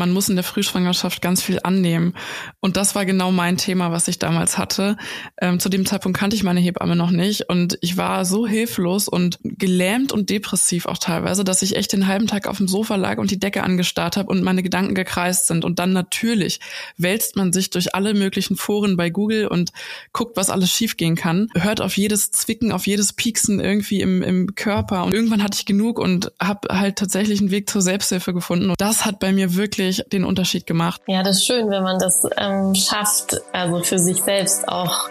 [0.00, 2.14] man muss in der Frühschwangerschaft ganz viel annehmen.
[2.60, 4.96] Und das war genau mein Thema, was ich damals hatte.
[5.40, 9.08] Ähm, zu dem Zeitpunkt kannte ich meine Hebamme noch nicht und ich war so hilflos
[9.08, 12.96] und gelähmt und depressiv auch teilweise, dass ich echt den halben Tag auf dem Sofa
[12.96, 15.66] lag und die Decke angestarrt habe und meine Gedanken gekreist sind.
[15.66, 16.60] Und dann natürlich
[16.96, 19.70] wälzt man sich durch alle möglichen Foren bei Google und
[20.14, 24.54] guckt, was alles schiefgehen kann, hört auf jedes Zwicken, auf jedes Pieksen irgendwie im, im
[24.54, 25.04] Körper.
[25.04, 28.70] Und irgendwann hatte ich genug und habe halt tatsächlich einen Weg zur Selbsthilfe gefunden.
[28.70, 31.00] Und das hat bei mir wirklich den Unterschied gemacht.
[31.06, 35.08] Ja, das ist schön, wenn man das ähm, schafft, also für sich selbst auch.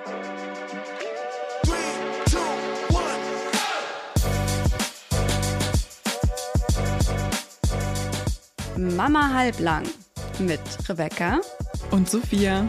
[8.77, 9.83] Mama halblang
[10.39, 11.39] mit Rebecca
[11.91, 12.65] und Sophia.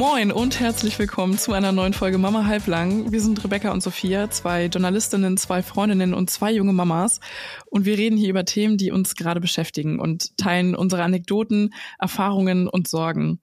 [0.00, 3.12] Moin und herzlich willkommen zu einer neuen Folge Mama halblang.
[3.12, 7.20] Wir sind Rebecca und Sophia, zwei Journalistinnen, zwei Freundinnen und zwei junge Mamas.
[7.66, 12.66] Und wir reden hier über Themen, die uns gerade beschäftigen und teilen unsere Anekdoten, Erfahrungen
[12.66, 13.40] und Sorgen.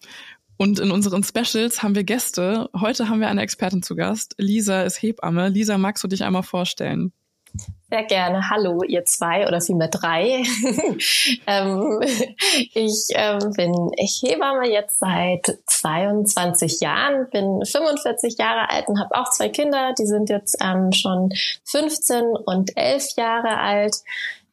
[0.57, 2.71] Und in unseren Specials haben wir Gäste.
[2.75, 4.33] Heute haben wir eine Expertin zu Gast.
[4.39, 5.49] Lisa ist Hebamme.
[5.49, 7.13] Lisa, magst du dich einmal vorstellen?
[7.89, 8.49] Sehr gerne.
[8.49, 10.43] Hallo, ihr zwei oder vielmehr drei.
[11.47, 12.01] ähm,
[12.73, 19.29] ich ähm, bin Hebamme jetzt seit 22 Jahren, bin 45 Jahre alt und habe auch
[19.29, 19.93] zwei Kinder.
[19.97, 21.29] Die sind jetzt ähm, schon
[21.63, 23.95] 15 und 11 Jahre alt.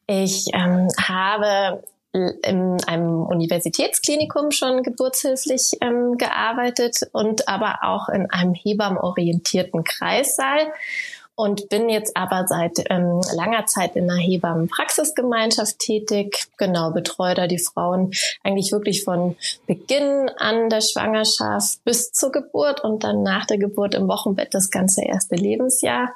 [0.07, 8.53] Ich ähm, habe in einem Universitätsklinikum schon geburtshilflich ähm, gearbeitet und aber auch in einem
[8.53, 10.71] hebammenorientierten Kreissaal
[11.35, 16.45] und bin jetzt aber seit ähm, langer Zeit in einer Hebammenpraxisgemeinschaft tätig.
[16.57, 18.11] Genau, betreue da die Frauen
[18.43, 19.35] eigentlich wirklich von
[19.67, 24.71] Beginn an der Schwangerschaft bis zur Geburt und dann nach der Geburt im Wochenbett das
[24.71, 26.13] ganze erste Lebensjahr.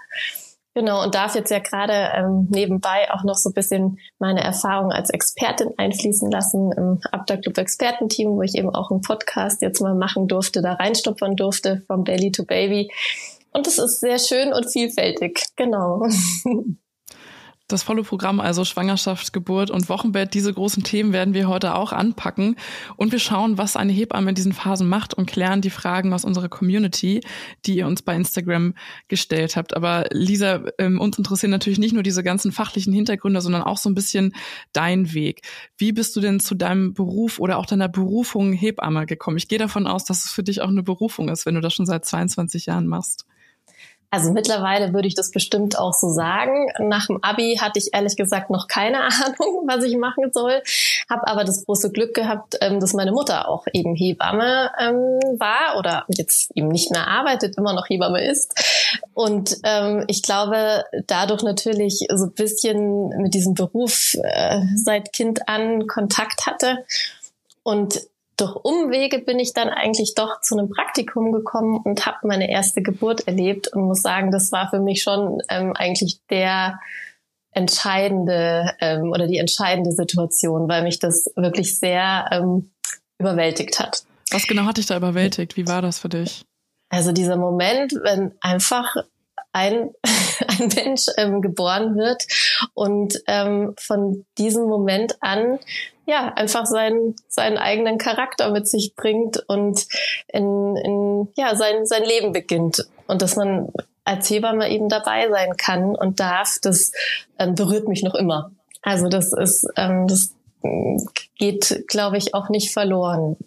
[0.76, 4.92] Genau, und darf jetzt ja gerade ähm, nebenbei auch noch so ein bisschen meine Erfahrung
[4.92, 9.96] als Expertin einfließen lassen im Abda-Club Expertenteam, wo ich eben auch einen Podcast jetzt mal
[9.96, 12.92] machen durfte, da reinstopfern durfte, from Daily to Baby.
[13.52, 16.08] Und es ist sehr schön und vielfältig, genau.
[17.70, 21.92] Das volle Programm, also Schwangerschaft, Geburt und Wochenbett, diese großen Themen werden wir heute auch
[21.94, 22.56] anpacken.
[22.98, 26.26] Und wir schauen, was eine Hebamme in diesen Phasen macht und klären die Fragen aus
[26.26, 27.22] unserer Community,
[27.68, 28.74] die ihr uns bei Instagram
[29.08, 29.76] gestellt habt.
[29.76, 33.88] Aber Lisa, ähm, uns interessieren natürlich nicht nur diese ganzen fachlichen Hintergründe, sondern auch so
[33.88, 34.34] ein bisschen
[34.74, 35.44] dein Weg.
[35.78, 39.38] Wie bist du denn zu deinem Beruf oder auch deiner Berufung Hebamme gekommen?
[39.38, 41.76] Ich gehe davon aus, dass es für dich auch eine Berufung ist, wenn du das
[41.76, 43.28] schon seit 22 Jahren machst.
[44.12, 46.72] Also mittlerweile würde ich das bestimmt auch so sagen.
[46.80, 50.64] Nach dem Abi hatte ich ehrlich gesagt noch keine Ahnung, was ich machen soll.
[51.10, 55.78] Habe aber das große Glück gehabt, ähm, dass meine Mutter auch eben Hebamme ähm, war
[55.78, 58.54] oder jetzt eben nicht mehr arbeitet, immer noch Hebamme ist.
[59.14, 65.48] Und ähm, ich glaube, dadurch natürlich so ein bisschen mit diesem Beruf äh, seit Kind
[65.48, 66.86] an Kontakt hatte.
[67.62, 68.02] Und
[68.40, 72.82] durch Umwege bin ich dann eigentlich doch zu einem Praktikum gekommen und habe meine erste
[72.82, 76.80] Geburt erlebt und muss sagen, das war für mich schon ähm, eigentlich der
[77.52, 82.72] entscheidende ähm, oder die entscheidende Situation, weil mich das wirklich sehr ähm,
[83.20, 84.04] überwältigt hat.
[84.32, 85.58] Was genau hat dich da überwältigt?
[85.58, 86.46] Wie war das für dich?
[86.90, 88.96] Also dieser Moment, wenn einfach
[89.52, 89.92] ein,
[90.48, 92.24] ein Mensch ähm, geboren wird
[92.74, 95.60] und ähm, von diesem Moment an
[96.10, 99.88] ja einfach seinen seinen eigenen Charakter mit sich bringt und
[100.28, 103.72] in, in ja sein sein Leben beginnt und dass man
[104.04, 106.92] als Hebamme eben dabei sein kann und darf, das
[107.38, 108.52] ähm, berührt mich noch immer.
[108.82, 110.34] Also das ist ähm, das
[111.38, 113.38] geht, glaube ich, auch nicht verloren.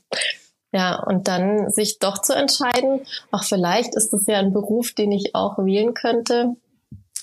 [0.73, 5.13] Ja, und dann sich doch zu entscheiden, auch vielleicht ist das ja ein Beruf, den
[5.13, 6.57] ich auch wählen könnte.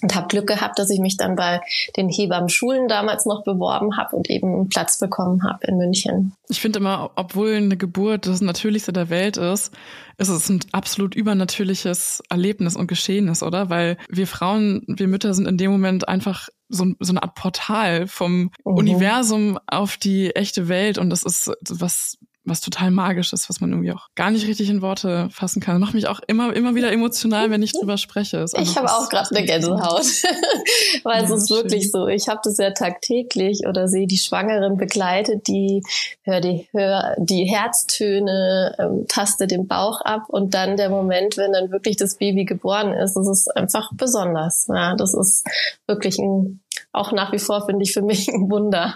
[0.02, 1.62] Und habe Glück gehabt, dass ich mich dann bei
[1.98, 6.34] den Hebammenschulen damals noch beworben habe und eben einen Platz bekommen habe in München.
[6.48, 9.74] Ich finde immer, obwohl eine Geburt das Natürlichste der Welt ist,
[10.18, 13.70] ist es ein absolut übernatürliches Erlebnis und Geschehnis, oder?
[13.70, 18.08] Weil wir Frauen, wir Mütter sind in dem Moment einfach so, so eine Art Portal
[18.08, 18.52] vom mhm.
[18.64, 22.18] Universum auf die echte Welt und das ist was
[22.50, 25.80] was total magisch ist, was man irgendwie auch gar nicht richtig in Worte fassen kann.
[25.80, 28.46] Macht mich auch immer, immer wieder emotional, wenn ich drüber spreche.
[28.58, 30.06] ich habe auch gerade eine Gänsehaut,
[31.04, 31.58] weil ja, es ist schön.
[31.58, 32.08] wirklich so.
[32.08, 35.84] Ich habe das ja tagtäglich oder sehe die Schwangeren begleitet, die
[36.24, 41.54] hör die, hör die Herztöne, ähm, taste den Bauch ab und dann der Moment, wenn
[41.54, 44.68] dann wirklich das Baby geboren ist, das ist einfach besonders.
[44.68, 45.46] Ja, das ist
[45.88, 46.62] wirklich ein
[47.00, 48.94] auch nach wie vor finde ich für mich ein Wunder.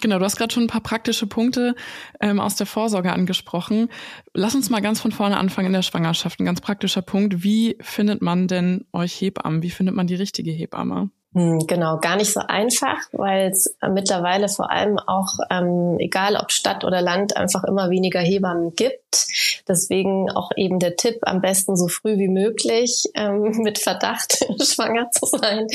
[0.00, 1.74] Genau, du hast gerade schon ein paar praktische Punkte
[2.20, 3.88] ähm, aus der Vorsorge angesprochen.
[4.32, 6.40] Lass uns mal ganz von vorne anfangen in der Schwangerschaft.
[6.40, 7.42] Ein ganz praktischer Punkt.
[7.42, 9.62] Wie findet man denn euch Hebammen?
[9.62, 11.10] Wie findet man die richtige Hebamme?
[11.32, 16.50] Hm, genau, gar nicht so einfach, weil es mittlerweile vor allem auch, ähm, egal ob
[16.50, 19.28] Stadt oder Land, einfach immer weniger Hebammen gibt.
[19.68, 25.12] Deswegen auch eben der Tipp, am besten so früh wie möglich ähm, mit Verdacht schwanger
[25.12, 25.68] zu sein,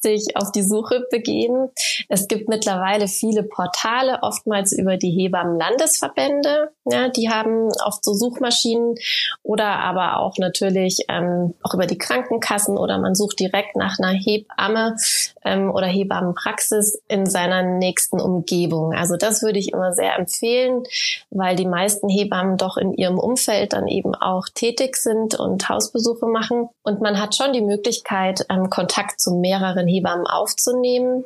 [0.00, 1.68] sich auf die Suche begeben.
[2.08, 6.70] Es gibt mittlerweile viele Portale, oftmals über die Hebammenlandesverbände.
[6.84, 8.96] Ja, die haben oft so Suchmaschinen
[9.44, 14.12] oder aber auch natürlich ähm, auch über die Krankenkassen oder man sucht direkt nach einer
[14.12, 14.96] Hebamme
[15.44, 18.94] ähm, oder Hebammenpraxis in seiner nächsten Umgebung.
[18.94, 20.82] Also das würde ich immer sehr empfehlen,
[21.30, 26.26] weil die meisten Hebammen doch in ihrem Umfeld dann eben auch tätig sind und Hausbesuche
[26.26, 26.68] machen.
[26.82, 31.24] Und man hat schon die Möglichkeit, ähm, Kontakt zu mehreren Hebammen aufzunehmen.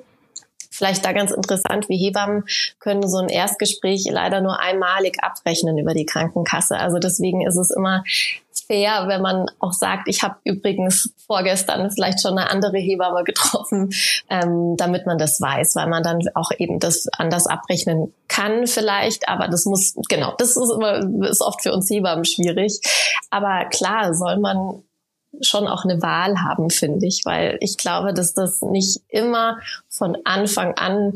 [0.76, 2.44] Vielleicht da ganz interessant, wie Hebammen
[2.78, 6.76] können so ein Erstgespräch leider nur einmalig abrechnen über die Krankenkasse.
[6.76, 8.05] Also deswegen ist es immer
[8.67, 13.90] fair, wenn man auch sagt, ich habe übrigens vorgestern vielleicht schon eine andere Hebamme getroffen,
[14.28, 19.28] ähm, damit man das weiß, weil man dann auch eben das anders abrechnen kann vielleicht,
[19.28, 22.81] aber das muss, genau, das ist immer, ist oft für uns Hebammen schwierig.
[23.31, 24.82] Aber klar, soll man
[25.40, 30.16] schon auch eine Wahl haben, finde ich, weil ich glaube, dass das nicht immer von
[30.24, 31.12] Anfang an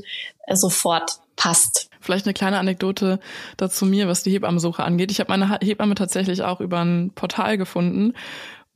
[0.52, 1.88] sofort passt.
[2.00, 3.20] Vielleicht eine kleine Anekdote
[3.56, 5.10] dazu mir, was die Hebammensuche angeht.
[5.10, 8.14] Ich habe meine Hebamme tatsächlich auch über ein Portal gefunden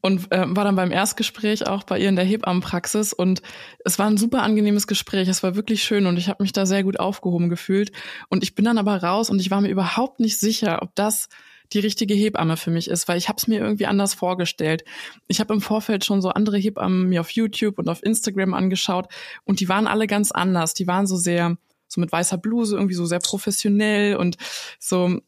[0.05, 3.41] und äh, war dann beim Erstgespräch auch bei ihr in der Hebammenpraxis und
[3.87, 5.29] es war ein super angenehmes Gespräch.
[5.29, 7.91] Es war wirklich schön und ich habe mich da sehr gut aufgehoben gefühlt.
[8.29, 11.31] Und ich bin dann aber raus und ich war mir überhaupt nicht sicher, ob das
[11.73, 14.85] die richtige Hebamme für mich ist, weil ich habe es mir irgendwie anders vorgestellt.
[15.27, 19.07] Ich habe im Vorfeld schon so andere Hebammen mir auf YouTube und auf Instagram angeschaut
[19.45, 20.75] und die waren alle ganz anders.
[20.75, 21.57] Die waren so sehr
[21.89, 24.37] so mit weißer Bluse irgendwie so sehr professionell und
[24.79, 25.21] so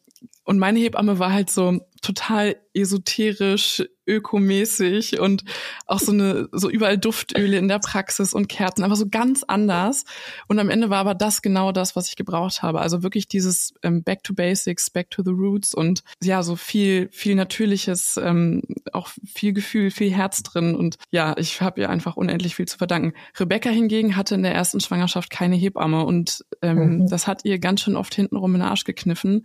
[0.47, 5.43] und meine Hebamme war halt so total esoterisch, ökomäßig und
[5.87, 10.05] auch so eine, so überall Duftöle in der Praxis und Kerzen, aber so ganz anders.
[10.47, 12.81] Und am Ende war aber das genau das, was ich gebraucht habe.
[12.81, 17.09] Also wirklich dieses ähm, Back to Basics, Back to the Roots und ja, so viel,
[17.11, 18.63] viel Natürliches, ähm,
[18.93, 20.77] auch viel Gefühl, viel Herz drin.
[20.77, 23.15] Und ja, ich habe ihr einfach unendlich viel zu verdanken.
[23.37, 27.09] Rebecca hingegen hatte in der ersten Schwangerschaft keine Hebamme und ähm, mhm.
[27.09, 29.43] das hat ihr ganz schön oft hintenrum in den Arsch gekniffen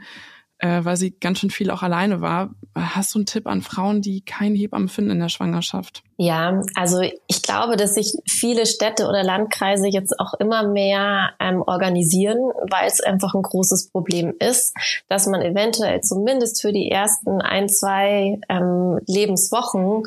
[0.62, 2.52] äh, weil sie ganz schön viel auch alleine war.
[2.75, 6.04] Hast du einen Tipp an Frauen, die keinen Hebammen finden in der Schwangerschaft?
[6.18, 11.63] Ja, also ich glaube, dass sich viele Städte oder Landkreise jetzt auch immer mehr ähm,
[11.63, 12.38] organisieren,
[12.69, 14.75] weil es einfach ein großes Problem ist,
[15.10, 20.04] dass man eventuell zumindest für die ersten ein, zwei ähm, Lebenswochen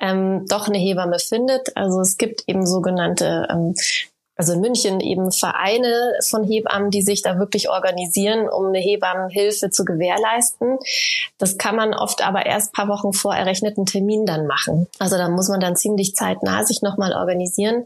[0.00, 1.76] ähm, doch eine Hebamme findet.
[1.76, 3.74] Also es gibt eben sogenannte ähm,
[4.38, 9.70] also in München eben Vereine von Hebammen, die sich da wirklich organisieren, um eine Hebammenhilfe
[9.70, 10.78] zu gewährleisten.
[11.38, 14.86] Das kann man oft aber erst paar Wochen vor errechneten Termin dann machen.
[15.00, 17.84] Also da muss man dann ziemlich zeitnah sich nochmal organisieren.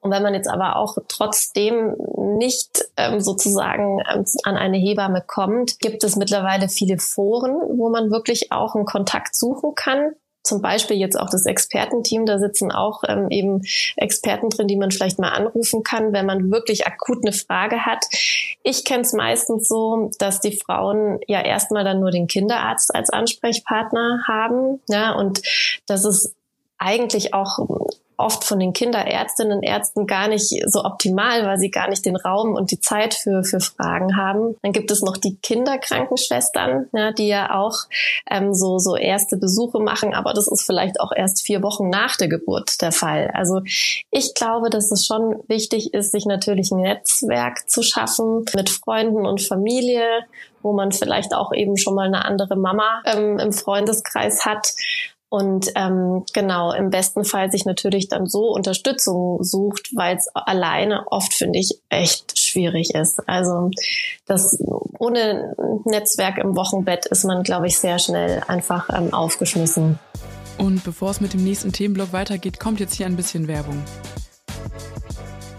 [0.00, 5.80] Und wenn man jetzt aber auch trotzdem nicht ähm, sozusagen ähm, an eine Hebamme kommt,
[5.80, 10.14] gibt es mittlerweile viele Foren, wo man wirklich auch einen Kontakt suchen kann
[10.50, 13.62] zum Beispiel jetzt auch das Expertenteam, da sitzen auch ähm, eben
[13.96, 18.04] Experten drin, die man vielleicht mal anrufen kann, wenn man wirklich akut eine Frage hat.
[18.64, 23.10] Ich kenne es meistens so, dass die Frauen ja erstmal dann nur den Kinderarzt als
[23.10, 25.40] Ansprechpartner haben, ja, und
[25.86, 26.34] das ist
[26.78, 27.60] eigentlich auch
[28.20, 32.16] oft von den Kinderärztinnen und Ärzten gar nicht so optimal, weil sie gar nicht den
[32.16, 34.56] Raum und die Zeit für, für Fragen haben.
[34.62, 37.74] Dann gibt es noch die Kinderkrankenschwestern, ja, die ja auch
[38.30, 42.16] ähm, so, so erste Besuche machen, aber das ist vielleicht auch erst vier Wochen nach
[42.16, 43.30] der Geburt der Fall.
[43.34, 43.60] Also
[44.10, 49.26] ich glaube, dass es schon wichtig ist, sich natürlich ein Netzwerk zu schaffen mit Freunden
[49.26, 50.04] und Familie,
[50.62, 54.74] wo man vielleicht auch eben schon mal eine andere Mama ähm, im Freundeskreis hat
[55.30, 61.06] und ähm, genau, im besten Fall sich natürlich dann so Unterstützung sucht, weil es alleine
[61.06, 63.20] oft, finde ich, echt schwierig ist.
[63.28, 63.70] Also
[64.26, 64.60] das
[64.98, 70.00] ohne Netzwerk im Wochenbett ist man, glaube ich, sehr schnell einfach ähm, aufgeschmissen.
[70.58, 73.80] Und bevor es mit dem nächsten Themenblock weitergeht, kommt jetzt hier ein bisschen Werbung.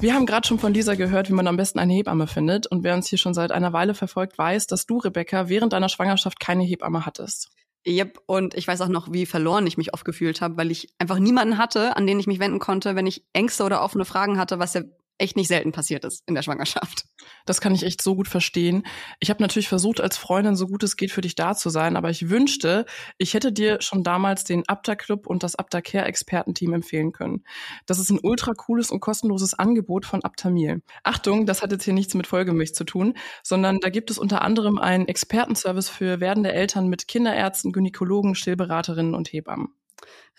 [0.02, 2.68] Wir haben gerade schon von Lisa gehört, wie man am besten eine Hebamme findet.
[2.68, 5.88] Und wer uns hier schon seit einer Weile verfolgt, weiß, dass du, Rebecca, während deiner
[5.88, 7.52] Schwangerschaft keine Hebamme hattest.
[7.88, 10.94] Yep, und ich weiß auch noch, wie verloren ich mich oft gefühlt habe, weil ich
[11.00, 14.38] einfach niemanden hatte, an den ich mich wenden konnte, wenn ich Ängste oder offene Fragen
[14.38, 14.82] hatte, was ja
[15.22, 17.06] echt nicht selten passiert ist in der Schwangerschaft.
[17.46, 18.84] Das kann ich echt so gut verstehen.
[19.20, 21.96] Ich habe natürlich versucht, als Freundin so gut es geht für dich da zu sein,
[21.96, 22.86] aber ich wünschte,
[23.18, 27.44] ich hätte dir schon damals den Abda Club und das Abda Care Expertenteam empfehlen können.
[27.86, 30.82] Das ist ein ultra cooles und kostenloses Angebot von Abtamil.
[31.04, 34.42] Achtung, das hat jetzt hier nichts mit Folgemilch zu tun, sondern da gibt es unter
[34.42, 39.70] anderem einen Expertenservice für werdende Eltern mit Kinderärzten, Gynäkologen, Stillberaterinnen und Hebammen.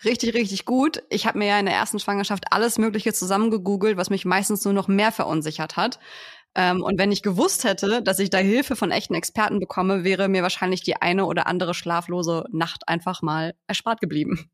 [0.03, 1.01] Richtig, richtig gut.
[1.09, 4.73] Ich habe mir ja in der ersten Schwangerschaft alles Mögliche zusammengegoogelt, was mich meistens nur
[4.73, 5.99] noch mehr verunsichert hat.
[6.55, 10.27] Ähm, und wenn ich gewusst hätte, dass ich da Hilfe von echten Experten bekomme, wäre
[10.27, 14.51] mir wahrscheinlich die eine oder andere schlaflose Nacht einfach mal erspart geblieben.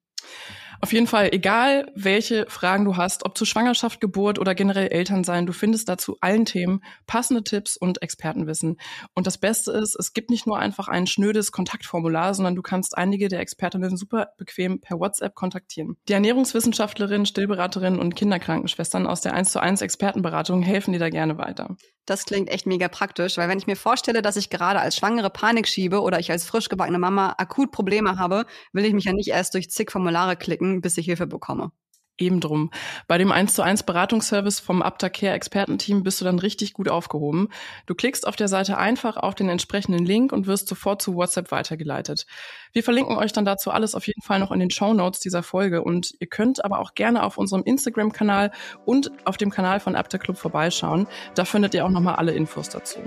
[0.82, 5.46] Auf jeden Fall, egal welche Fragen du hast, ob zu Schwangerschaft, Geburt oder generell Elternsein,
[5.46, 8.78] du findest dazu allen Themen passende Tipps und Expertenwissen.
[9.14, 12.98] Und das Beste ist, es gibt nicht nur einfach ein schnödes Kontaktformular, sondern du kannst
[12.98, 15.98] einige der Expertinnen super bequem per WhatsApp kontaktieren.
[16.08, 21.38] Die Ernährungswissenschaftlerin, Stillberaterin und Kinderkrankenschwestern aus der 1 zu 1 Expertenberatung helfen dir da gerne
[21.38, 21.76] weiter.
[22.10, 25.30] Das klingt echt mega praktisch, weil wenn ich mir vorstelle, dass ich gerade als Schwangere
[25.30, 29.13] Panik schiebe oder ich als frisch gebackene Mama akut Probleme habe, will ich mich ja
[29.13, 31.72] nicht erst durch zig Formulare klicken, bis ich Hilfe bekomme.
[32.20, 32.70] Eben drum.
[33.08, 37.48] Bei dem 1 zu 1 Beratungsservice vom Aptacare Expertenteam bist du dann richtig gut aufgehoben.
[37.86, 41.52] Du klickst auf der Seite einfach auf den entsprechenden Link und wirst sofort zu WhatsApp
[41.52, 42.26] weitergeleitet.
[42.74, 45.44] Wir verlinken euch dann dazu alles auf jeden Fall noch in den Show Notes dieser
[45.44, 48.52] Folge und ihr könnt aber auch gerne auf unserem Instagram-Kanal
[48.86, 51.08] und auf dem Kanal von Apta Club vorbeischauen.
[51.36, 53.00] Da findet ihr auch nochmal alle Infos dazu.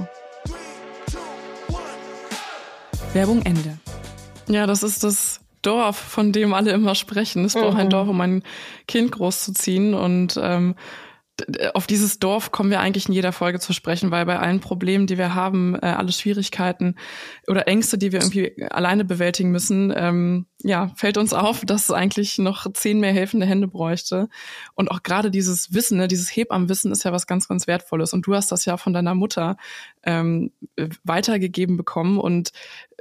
[3.12, 3.78] Werbung Ende.
[4.48, 7.44] Ja, das ist das Dorf, von dem alle immer sprechen.
[7.44, 7.80] Es braucht mhm.
[7.80, 8.42] ein Dorf, um ein
[8.86, 9.94] Kind großzuziehen.
[9.94, 10.74] Und ähm,
[11.74, 15.06] auf dieses Dorf kommen wir eigentlich in jeder Folge zu sprechen, weil bei allen Problemen,
[15.06, 16.96] die wir haben, äh, alle Schwierigkeiten
[17.46, 21.90] oder Ängste, die wir irgendwie alleine bewältigen müssen, ähm, ja, fällt uns auf, dass es
[21.90, 24.28] eigentlich noch zehn mehr helfende Hände bräuchte.
[24.74, 28.12] Und auch gerade dieses Wissen, ne, dieses Hebammenwissen ist ja was ganz, ganz Wertvolles.
[28.12, 29.56] Und du hast das ja von deiner Mutter
[30.02, 30.52] ähm,
[31.02, 32.18] weitergegeben bekommen.
[32.18, 32.52] Und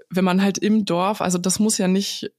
[0.09, 2.31] wenn man halt im Dorf, also das muss ja nicht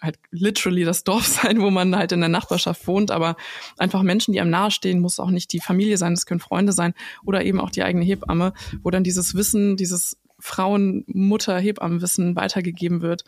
[0.00, 3.36] halt literally das Dorf sein, wo man halt in der Nachbarschaft wohnt, aber
[3.78, 6.94] einfach Menschen, die einem nahestehen, muss auch nicht die Familie sein, das können Freunde sein
[7.24, 13.00] oder eben auch die eigene Hebamme, wo dann dieses Wissen, dieses Frauen, Mutter, Hebammenwissen weitergegeben
[13.00, 13.24] wird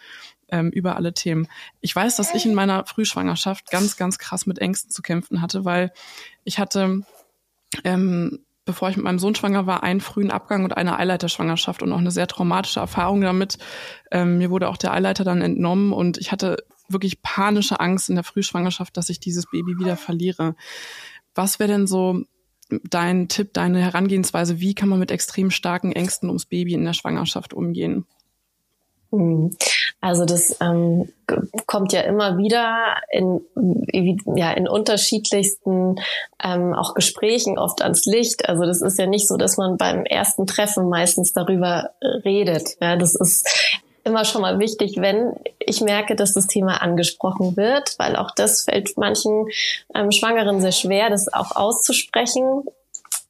[0.49, 1.49] ähm, über alle Themen.
[1.81, 5.65] Ich weiß, dass ich in meiner Frühschwangerschaft ganz, ganz krass mit Ängsten zu kämpfen hatte,
[5.65, 5.93] weil
[6.45, 7.03] ich hatte
[7.85, 11.91] ähm, bevor ich mit meinem Sohn schwanger war, einen frühen Abgang und eine Eileiterschwangerschaft und
[11.91, 13.57] auch eine sehr traumatische Erfahrung damit.
[14.11, 18.15] Ähm, mir wurde auch der Eileiter dann entnommen und ich hatte wirklich panische Angst in
[18.15, 20.55] der Frühschwangerschaft, dass ich dieses Baby wieder verliere.
[21.35, 22.25] Was wäre denn so
[22.91, 24.61] dein Tipp, deine Herangehensweise?
[24.61, 28.05] Wie kann man mit extrem starken Ängsten ums Baby in der Schwangerschaft umgehen?
[29.11, 29.57] Hm.
[30.01, 31.13] Also das ähm,
[31.67, 33.41] kommt ja immer wieder in,
[34.37, 35.97] ja, in unterschiedlichsten
[36.43, 38.49] ähm, auch Gesprächen oft ans Licht.
[38.49, 41.91] Also das ist ja nicht so, dass man beim ersten Treffen meistens darüber
[42.25, 42.77] redet.
[42.81, 43.49] Ja, das ist
[44.05, 48.63] immer schon mal wichtig, wenn ich merke, dass das Thema angesprochen wird, weil auch das
[48.63, 49.49] fällt manchen
[49.95, 52.63] ähm, Schwangeren sehr schwer, das auch auszusprechen.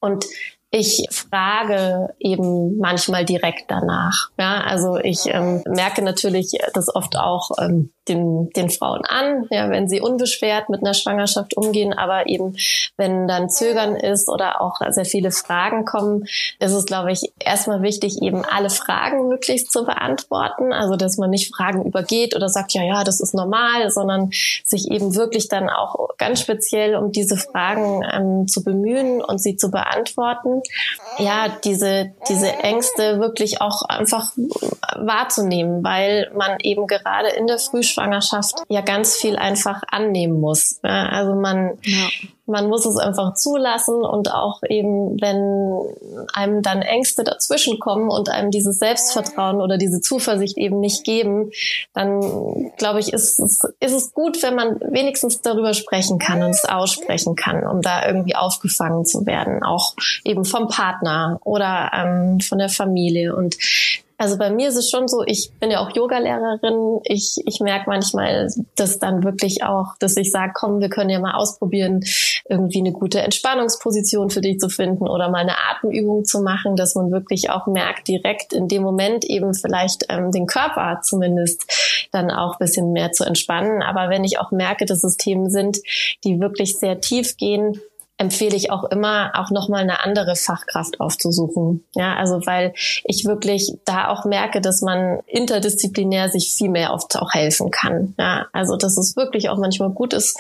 [0.00, 0.26] Und
[0.70, 4.30] ich frage eben manchmal direkt danach.
[4.38, 9.70] Ja, also ich ähm, merke natürlich das oft auch ähm, den, den Frauen an, ja,
[9.70, 12.56] wenn sie unbeschwert mit einer Schwangerschaft umgehen, aber eben
[12.96, 16.24] wenn dann Zögern ist oder auch sehr viele Fragen kommen,
[16.58, 20.72] ist es, glaube ich, erstmal wichtig, eben alle Fragen möglichst zu beantworten.
[20.72, 24.30] Also dass man nicht Fragen übergeht oder sagt, ja, ja, das ist normal, sondern
[24.64, 29.56] sich eben wirklich dann auch ganz speziell um diese Fragen ähm, zu bemühen und sie
[29.56, 30.57] zu beantworten.
[31.18, 34.32] Ja, diese, diese Ängste wirklich auch einfach
[34.96, 40.80] wahrzunehmen, weil man eben gerade in der Frühschwangerschaft Schwangerschaft ja ganz viel einfach annehmen muss.
[40.82, 42.08] Ja, also man, ja.
[42.48, 48.30] Man muss es einfach zulassen und auch eben, wenn einem dann Ängste dazwischen kommen und
[48.30, 51.50] einem dieses Selbstvertrauen oder diese Zuversicht eben nicht geben,
[51.94, 56.50] dann glaube ich, ist es, ist es gut, wenn man wenigstens darüber sprechen kann und
[56.50, 62.40] es aussprechen kann, um da irgendwie aufgefangen zu werden, auch eben vom Partner oder ähm,
[62.40, 63.36] von der Familie.
[63.36, 63.56] Und
[64.18, 67.00] also bei mir ist es schon so, ich bin ja auch Yogalehrerin.
[67.04, 71.20] Ich, ich merke manchmal, dass dann wirklich auch, dass ich sage, komm, wir können ja
[71.20, 72.04] mal ausprobieren,
[72.48, 76.96] irgendwie eine gute Entspannungsposition für dich zu finden oder mal eine Atemübung zu machen, dass
[76.96, 82.32] man wirklich auch merkt, direkt in dem Moment eben vielleicht ähm, den Körper zumindest dann
[82.32, 83.82] auch ein bisschen mehr zu entspannen.
[83.82, 85.78] Aber wenn ich auch merke, dass es Themen sind,
[86.24, 87.80] die wirklich sehr tief gehen,
[88.18, 91.84] empfehle ich auch immer, auch nochmal eine andere Fachkraft aufzusuchen.
[91.94, 97.16] Ja, also weil ich wirklich da auch merke, dass man interdisziplinär sich viel mehr oft
[97.16, 98.14] auch helfen kann.
[98.18, 100.36] Ja, also dass es wirklich auch manchmal gut ist,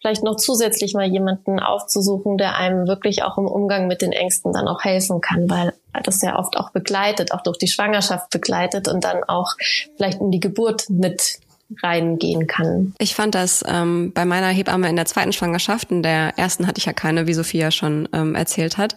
[0.00, 4.52] vielleicht noch zusätzlich mal jemanden aufzusuchen, der einem wirklich auch im Umgang mit den Ängsten
[4.52, 5.72] dann auch helfen kann, weil
[6.04, 9.54] das ja oft auch begleitet, auch durch die Schwangerschaft begleitet und dann auch
[9.96, 11.38] vielleicht in die Geburt mit
[11.82, 12.94] reingehen kann.
[12.98, 16.78] Ich fand das ähm, bei meiner Hebamme in der zweiten Schwangerschaft, in der ersten hatte
[16.78, 18.94] ich ja keine, wie Sophia schon ähm, erzählt hat.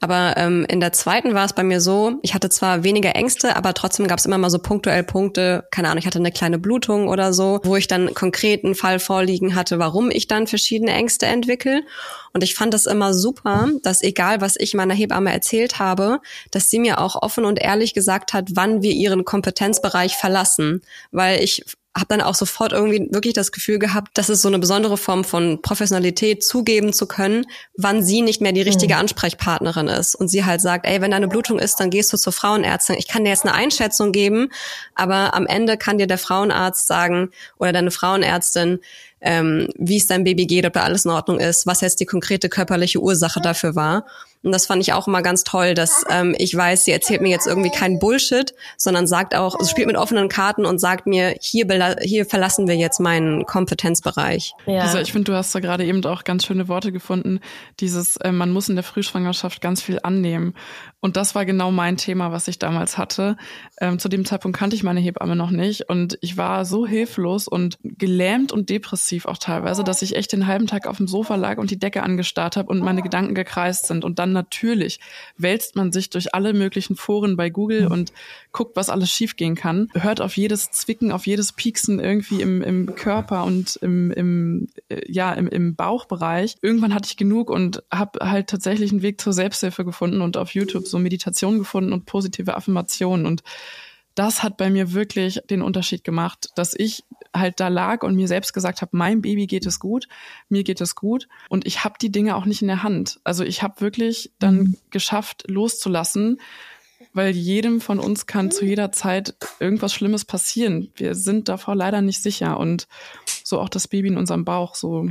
[0.00, 3.56] Aber ähm, in der zweiten war es bei mir so, ich hatte zwar weniger Ängste,
[3.56, 6.58] aber trotzdem gab es immer mal so punktuell Punkte, keine Ahnung, ich hatte eine kleine
[6.58, 10.92] Blutung oder so, wo ich dann konkret einen Fall vorliegen hatte, warum ich dann verschiedene
[10.92, 11.82] Ängste entwickle.
[12.32, 16.68] Und ich fand das immer super, dass egal, was ich meiner Hebamme erzählt habe, dass
[16.68, 20.82] sie mir auch offen und ehrlich gesagt hat, wann wir ihren Kompetenzbereich verlassen.
[21.12, 21.64] Weil ich
[21.96, 25.22] habe dann auch sofort irgendwie wirklich das Gefühl gehabt, dass es so eine besondere Form
[25.22, 27.46] von Professionalität zugeben zu können,
[27.76, 29.00] wann sie nicht mehr die richtige mhm.
[29.00, 32.16] Ansprechpartnerin ist und sie halt sagt, ey, wenn da eine Blutung ist, dann gehst du
[32.16, 32.96] zur Frauenärztin.
[32.98, 34.50] Ich kann dir jetzt eine Einschätzung geben,
[34.94, 38.80] aber am Ende kann dir der Frauenarzt sagen oder deine Frauenärztin,
[39.20, 42.06] ähm, wie es deinem Baby geht, ob da alles in Ordnung ist, was jetzt die
[42.06, 44.04] konkrete körperliche Ursache dafür war.
[44.44, 47.30] Und das fand ich auch immer ganz toll, dass ähm, ich weiß, sie erzählt mir
[47.30, 51.34] jetzt irgendwie kein Bullshit, sondern sagt auch, also spielt mit offenen Karten und sagt mir,
[51.40, 51.66] hier,
[52.02, 54.52] hier verlassen wir jetzt meinen Kompetenzbereich.
[54.66, 54.82] Ja.
[54.82, 57.40] Also ich finde, du hast da gerade eben auch ganz schöne Worte gefunden.
[57.80, 60.54] Dieses, äh, man muss in der Frühschwangerschaft ganz viel annehmen.
[61.04, 63.36] Und das war genau mein Thema, was ich damals hatte.
[63.78, 67.46] Ähm, zu dem Zeitpunkt kannte ich meine Hebamme noch nicht und ich war so hilflos
[67.46, 71.34] und gelähmt und depressiv auch teilweise, dass ich echt den halben Tag auf dem Sofa
[71.34, 74.02] lag und die Decke angestarrt habe und meine Gedanken gekreist sind.
[74.02, 74.98] Und dann natürlich
[75.36, 78.14] wälzt man sich durch alle möglichen Foren bei Google und
[78.52, 82.94] guckt, was alles schiefgehen kann, hört auf jedes Zwicken, auf jedes Pieksen irgendwie im, im
[82.94, 86.56] Körper und im, im, äh, ja, im, im Bauchbereich.
[86.62, 90.54] Irgendwann hatte ich genug und habe halt tatsächlich einen Weg zur Selbsthilfe gefunden und auf
[90.54, 93.26] YouTube so Meditation gefunden und positive Affirmationen.
[93.26, 93.42] Und
[94.14, 98.28] das hat bei mir wirklich den Unterschied gemacht, dass ich halt da lag und mir
[98.28, 100.06] selbst gesagt habe, mein Baby geht es gut,
[100.48, 103.20] mir geht es gut und ich habe die Dinge auch nicht in der Hand.
[103.24, 104.76] Also ich habe wirklich dann mhm.
[104.90, 106.40] geschafft loszulassen,
[107.12, 110.92] weil jedem von uns kann zu jeder Zeit irgendwas Schlimmes passieren.
[110.94, 112.86] Wir sind davor leider nicht sicher und
[113.42, 115.08] so auch das Baby in unserem Bauch, so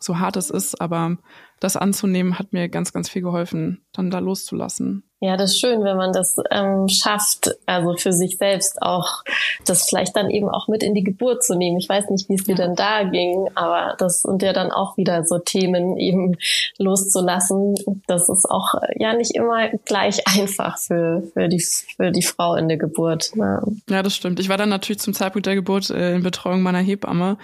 [0.00, 1.16] so hart es ist, aber
[1.60, 5.04] das anzunehmen hat mir ganz, ganz viel geholfen, dann da loszulassen.
[5.24, 9.22] Ja, das ist schön, wenn man das ähm, schafft, also für sich selbst auch,
[9.64, 11.78] das vielleicht dann eben auch mit in die Geburt zu nehmen.
[11.78, 14.96] Ich weiß nicht, wie es dir denn da ging, aber das sind ja dann auch
[14.96, 16.36] wieder so Themen eben
[16.76, 17.76] loszulassen.
[18.08, 22.66] Das ist auch ja nicht immer gleich einfach für, für, die, für die Frau in
[22.66, 23.30] der Geburt.
[23.36, 23.62] Ja.
[23.88, 24.40] ja, das stimmt.
[24.40, 27.38] Ich war dann natürlich zum Zeitpunkt der Geburt äh, in Betreuung meiner Hebamme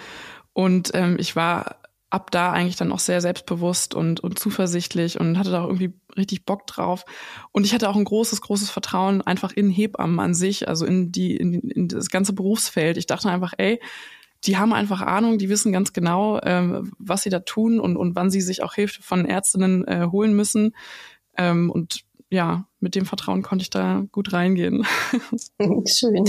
[0.53, 1.77] und ähm, ich war
[2.11, 5.93] ab da eigentlich dann auch sehr selbstbewusst und, und zuversichtlich und hatte da auch irgendwie
[6.17, 7.05] richtig Bock drauf.
[7.53, 11.13] Und ich hatte auch ein großes, großes Vertrauen einfach in Hebammen an sich, also in
[11.13, 12.97] die, in, in das ganze Berufsfeld.
[12.97, 13.81] Ich dachte einfach, ey,
[14.45, 18.15] die haben einfach Ahnung, die wissen ganz genau, ähm, was sie da tun und, und
[18.15, 20.75] wann sie sich auch Hilfe von Ärztinnen äh, holen müssen.
[21.37, 24.87] Ähm, und ja, mit dem Vertrauen konnte ich da gut reingehen.
[25.87, 26.25] Schön.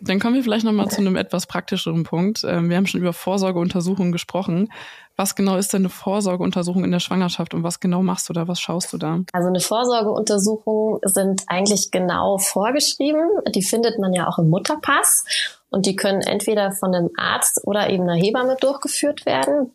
[0.00, 2.44] Dann kommen wir vielleicht nochmal zu einem etwas praktischeren Punkt.
[2.44, 4.68] Ähm, wir haben schon über Vorsorgeuntersuchungen gesprochen.
[5.16, 8.46] Was genau ist denn eine Vorsorgeuntersuchung in der Schwangerschaft und was genau machst du da?
[8.46, 9.20] Was schaust du da?
[9.32, 13.28] Also eine Vorsorgeuntersuchung sind eigentlich genau vorgeschrieben.
[13.52, 15.24] Die findet man ja auch im Mutterpass
[15.70, 19.72] und die können entweder von einem Arzt oder eben einer Hebamme durchgeführt werden.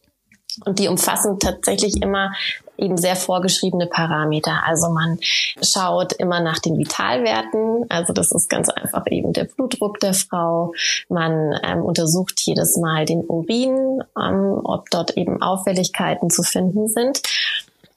[0.65, 2.31] Und die umfassen tatsächlich immer
[2.77, 4.63] eben sehr vorgeschriebene Parameter.
[4.65, 5.19] Also man
[5.61, 7.85] schaut immer nach den Vitalwerten.
[7.89, 10.73] Also das ist ganz einfach eben der Blutdruck der Frau.
[11.09, 17.21] Man ähm, untersucht jedes Mal den Urin, ähm, ob dort eben Auffälligkeiten zu finden sind.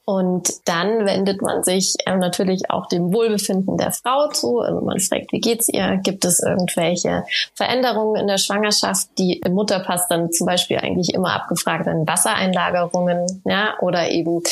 [0.08, 4.60] Und dann wendet man sich ähm, natürlich auch dem Wohlbefinden der Frau zu.
[4.60, 5.96] Also man fragt, wie geht's ihr?
[5.96, 11.32] Gibt es irgendwelche Veränderungen in der Schwangerschaft, die im Mutterpass dann zum Beispiel eigentlich immer
[11.32, 12.06] abgefragt werden?
[12.06, 14.44] Wassereinlagerungen, ja, oder eben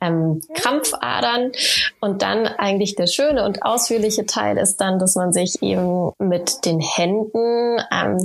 [0.00, 1.52] ähm, Krampfadern.
[2.00, 6.64] Und dann eigentlich der schöne und ausführliche Teil ist dann, dass man sich eben mit
[6.64, 8.16] den Händen ähm,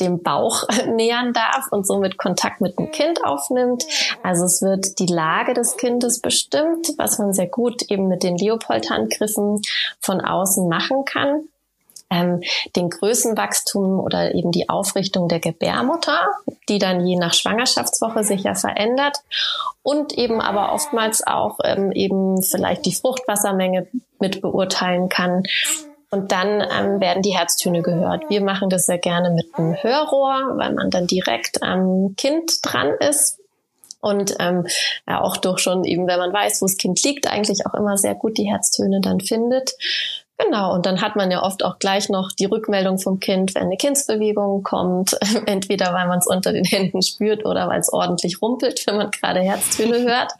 [0.00, 3.84] dem Bauch nähern darf und somit Kontakt mit dem Kind aufnimmt.
[4.22, 8.38] Also es wird die Lage des Kindes bestimmt, was man sehr gut eben mit den
[8.38, 9.60] Leopold-Handgriffen
[10.00, 11.44] von außen machen kann
[12.12, 12.42] ähm,
[12.76, 16.20] den Größenwachstum oder eben die Aufrichtung der Gebärmutter,
[16.68, 19.18] die dann je nach Schwangerschaftswoche sich ja verändert
[19.82, 23.86] und eben aber oftmals auch ähm, eben vielleicht die Fruchtwassermenge
[24.20, 25.44] mit beurteilen kann.
[26.10, 28.28] Und dann ähm, werden die Herztöne gehört.
[28.28, 32.92] Wir machen das sehr gerne mit einem Hörrohr, weil man dann direkt am Kind dran
[33.00, 33.38] ist
[34.02, 34.66] und ähm,
[35.08, 37.96] ja auch durch schon eben, wenn man weiß, wo das Kind liegt, eigentlich auch immer
[37.96, 39.72] sehr gut die Herztöne dann findet.
[40.38, 43.64] Genau, und dann hat man ja oft auch gleich noch die Rückmeldung vom Kind, wenn
[43.64, 48.42] eine Kindsbewegung kommt, entweder weil man es unter den Händen spürt oder weil es ordentlich
[48.42, 50.32] rumpelt, wenn man gerade Herztöne hört.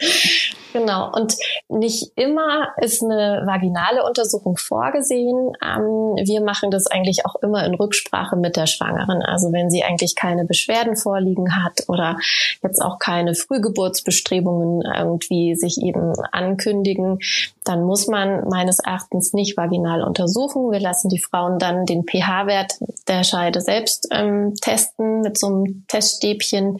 [0.72, 1.36] Genau, und
[1.68, 5.52] nicht immer ist eine vaginale Untersuchung vorgesehen.
[5.62, 9.22] Ähm, wir machen das eigentlich auch immer in Rücksprache mit der Schwangeren.
[9.22, 12.16] Also wenn sie eigentlich keine Beschwerden vorliegen hat oder
[12.62, 17.18] jetzt auch keine Frühgeburtsbestrebungen irgendwie sich eben ankündigen,
[17.64, 20.72] dann muss man meines Erachtens nicht vaginal untersuchen.
[20.72, 22.74] Wir lassen die Frauen dann den pH-Wert
[23.08, 26.78] der Scheide selbst ähm, testen mit so einem Teststäbchen.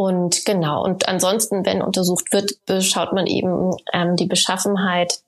[0.00, 5.18] Und genau, und ansonsten, wenn untersucht wird, schaut man eben ähm, die Beschaffenheit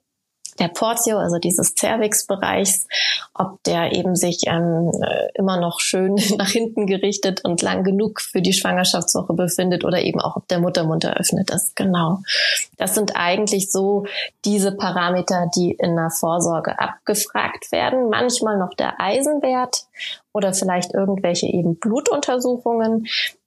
[0.58, 2.86] der Portio, also dieses Cervix-Bereichs,
[3.34, 8.22] ob der eben sich ähm, äh, immer noch schön nach hinten gerichtet und lang genug
[8.22, 11.76] für die Schwangerschaftswoche befindet oder eben auch, ob der Muttermund eröffnet ist.
[11.76, 12.20] Genau.
[12.78, 14.06] Das sind eigentlich so
[14.46, 18.08] diese Parameter, die in der Vorsorge abgefragt werden.
[18.08, 19.84] Manchmal noch der Eisenwert
[20.32, 23.06] oder vielleicht irgendwelche eben Blutuntersuchungen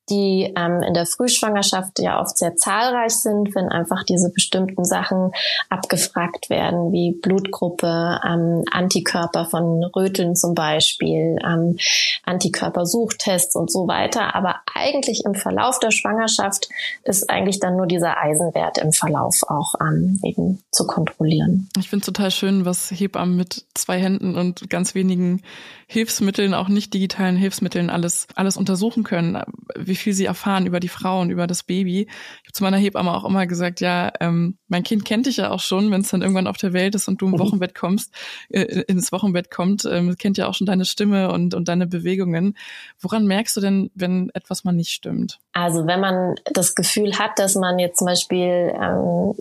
[0.10, 5.32] die ähm, in der Frühschwangerschaft ja oft sehr zahlreich sind, wenn einfach diese bestimmten Sachen
[5.70, 11.78] abgefragt werden, wie Blutgruppe, ähm, Antikörper von Röteln zum Beispiel, ähm,
[12.24, 14.36] Antikörpersuchtests und so weiter.
[14.36, 16.70] Aber eigentlich im Verlauf der Schwangerschaft
[17.04, 21.70] ist eigentlich dann nur dieser Eisenwert im Verlauf auch ähm, eben zu kontrollieren.
[21.78, 25.42] Ich finde es total schön, was Hebammen mit zwei Händen und ganz wenigen
[25.88, 29.42] Hilfsmitteln, auch nicht digitalen Hilfsmitteln alles, alles untersuchen können,
[29.78, 32.02] wie viel sie erfahren über die Frau und über das Baby.
[32.02, 35.52] Ich habe zu meiner Hebamme auch immer gesagt, ja, ähm, mein Kind kennt dich ja
[35.52, 37.40] auch schon, wenn es dann irgendwann auf der Welt ist und du im mhm.
[37.40, 38.14] Wochenbett kommst,
[38.50, 42.58] äh, ins Wochenbett kommt, ähm, kennt ja auch schon deine Stimme und, und deine Bewegungen.
[43.00, 45.40] Woran merkst du denn, wenn etwas mal nicht stimmt?
[45.54, 49.34] Also wenn man das Gefühl hat, dass man jetzt zum Beispiel ähm,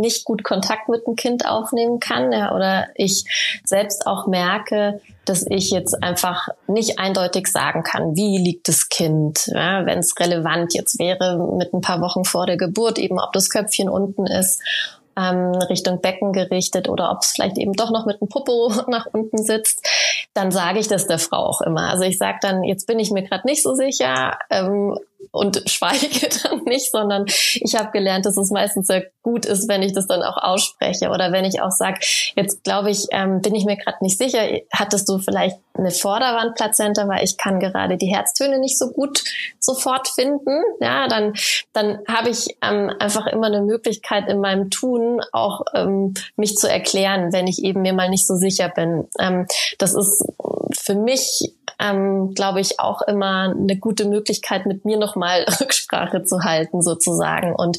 [0.00, 3.24] nicht gut Kontakt mit dem Kind aufnehmen kann, ja, oder ich
[3.64, 9.46] selbst auch merke, dass ich jetzt einfach nicht eindeutig sagen kann, wie liegt das Kind,
[9.46, 13.32] ja, wenn es relevant jetzt wäre mit ein paar Wochen vor der Geburt, eben ob
[13.32, 14.60] das Köpfchen unten ist
[15.16, 19.06] ähm, Richtung Becken gerichtet oder ob es vielleicht eben doch noch mit dem Popo nach
[19.12, 19.86] unten sitzt,
[20.34, 21.90] dann sage ich das der Frau auch immer.
[21.90, 24.98] Also ich sage dann, jetzt bin ich mir gerade nicht so sicher, ähm,
[25.30, 29.82] und schweige dann nicht, sondern ich habe gelernt, dass es meistens sehr gut ist, wenn
[29.82, 32.00] ich das dann auch ausspreche oder wenn ich auch sage,
[32.34, 34.40] jetzt glaube ich, ähm, bin ich mir gerade nicht sicher,
[34.72, 39.22] hattest du vielleicht eine Vorderwandplazenta, weil ich kann gerade die Herztöne nicht so gut
[39.58, 40.62] sofort finden.
[40.80, 41.34] Ja, dann
[41.72, 46.68] dann habe ich ähm, einfach immer eine Möglichkeit in meinem Tun auch ähm, mich zu
[46.68, 49.08] erklären, wenn ich eben mir mal nicht so sicher bin.
[49.18, 49.46] Ähm,
[49.78, 50.24] das ist
[50.74, 56.42] für mich ähm, glaube ich, auch immer eine gute Möglichkeit, mit mir nochmal Rücksprache zu
[56.42, 57.54] halten, sozusagen.
[57.54, 57.78] Und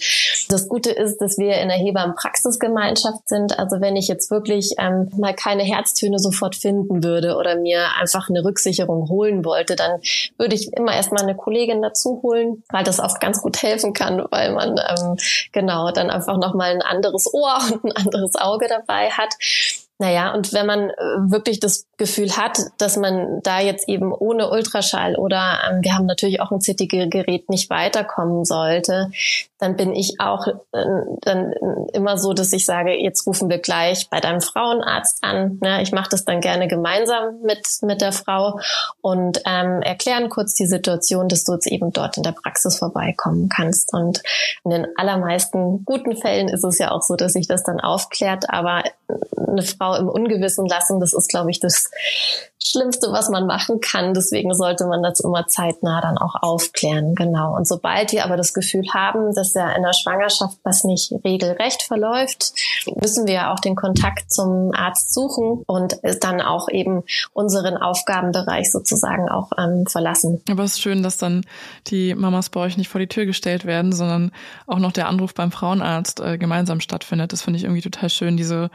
[0.49, 3.57] das Gute ist, dass wir in der Hebammen-Praxisgemeinschaft sind.
[3.57, 8.29] Also wenn ich jetzt wirklich ähm, mal keine Herztöne sofort finden würde oder mir einfach
[8.29, 10.01] eine Rücksicherung holen wollte, dann
[10.37, 14.25] würde ich immer erstmal eine Kollegin dazu holen, weil das oft ganz gut helfen kann,
[14.31, 15.17] weil man ähm,
[15.51, 19.33] genau dann einfach nochmal ein anderes Ohr und ein anderes Auge dabei hat.
[20.03, 20.93] Naja, und wenn man äh,
[21.31, 26.07] wirklich das Gefühl hat, dass man da jetzt eben ohne Ultraschall oder ähm, wir haben
[26.07, 29.11] natürlich auch ein CT-Gerät nicht weiterkommen sollte,
[29.59, 30.85] dann bin ich auch äh,
[31.21, 31.53] dann
[31.93, 35.61] immer so, dass ich sage, jetzt rufen wir gleich bei deinem Frauenarzt an.
[35.63, 38.59] Ja, ich mache das dann gerne gemeinsam mit, mit der Frau
[38.99, 43.47] und ähm, erklären kurz die Situation, dass du jetzt eben dort in der Praxis vorbeikommen
[43.47, 43.93] kannst.
[43.93, 44.21] Und
[44.65, 48.49] in den allermeisten guten Fällen ist es ja auch so, dass sich das dann aufklärt,
[48.49, 48.83] aber
[49.53, 51.89] eine Frau im Ungewissen lassen, das ist, glaube ich, das
[52.65, 54.13] Schlimmste, was man machen kann.
[54.13, 57.13] Deswegen sollte man das immer zeitnah dann auch aufklären.
[57.13, 57.55] Genau.
[57.55, 61.83] Und sobald wir aber das Gefühl haben, dass ja in der Schwangerschaft was nicht regelrecht
[61.83, 62.53] verläuft,
[63.01, 67.03] müssen wir auch den Kontakt zum Arzt suchen und dann auch eben
[67.33, 70.41] unseren Aufgabenbereich sozusagen auch ähm, verlassen.
[70.49, 71.45] Aber es ist schön, dass dann
[71.87, 74.31] die Mamas bei euch nicht vor die Tür gestellt werden, sondern
[74.67, 77.33] auch noch der Anruf beim Frauenarzt äh, gemeinsam stattfindet.
[77.33, 78.69] Das finde ich irgendwie total schön, diese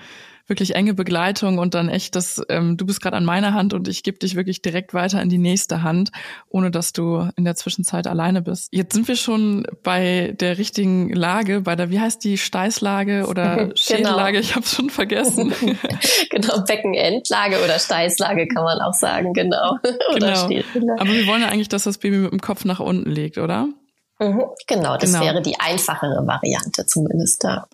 [0.49, 3.87] wirklich enge Begleitung und dann echt das, ähm, du bist gerade an meiner Hand und
[3.87, 6.11] ich gebe dich wirklich direkt weiter in die nächste Hand,
[6.49, 8.69] ohne dass du in der Zwischenzeit alleine bist.
[8.73, 13.57] Jetzt sind wir schon bei der richtigen Lage, bei der, wie heißt die, Steißlage oder
[13.57, 13.77] genau.
[13.77, 14.39] Schädellage?
[14.39, 15.53] Ich habe es schon vergessen.
[16.31, 19.77] genau, Beckenendlage oder Steißlage kann man auch sagen, genau.
[20.15, 20.49] genau.
[20.99, 23.69] Aber wir wollen ja eigentlich, dass das Baby mit dem Kopf nach unten liegt, oder?
[24.19, 25.25] Mhm, genau, das genau.
[25.25, 27.69] wäre die einfachere Variante zumindest da.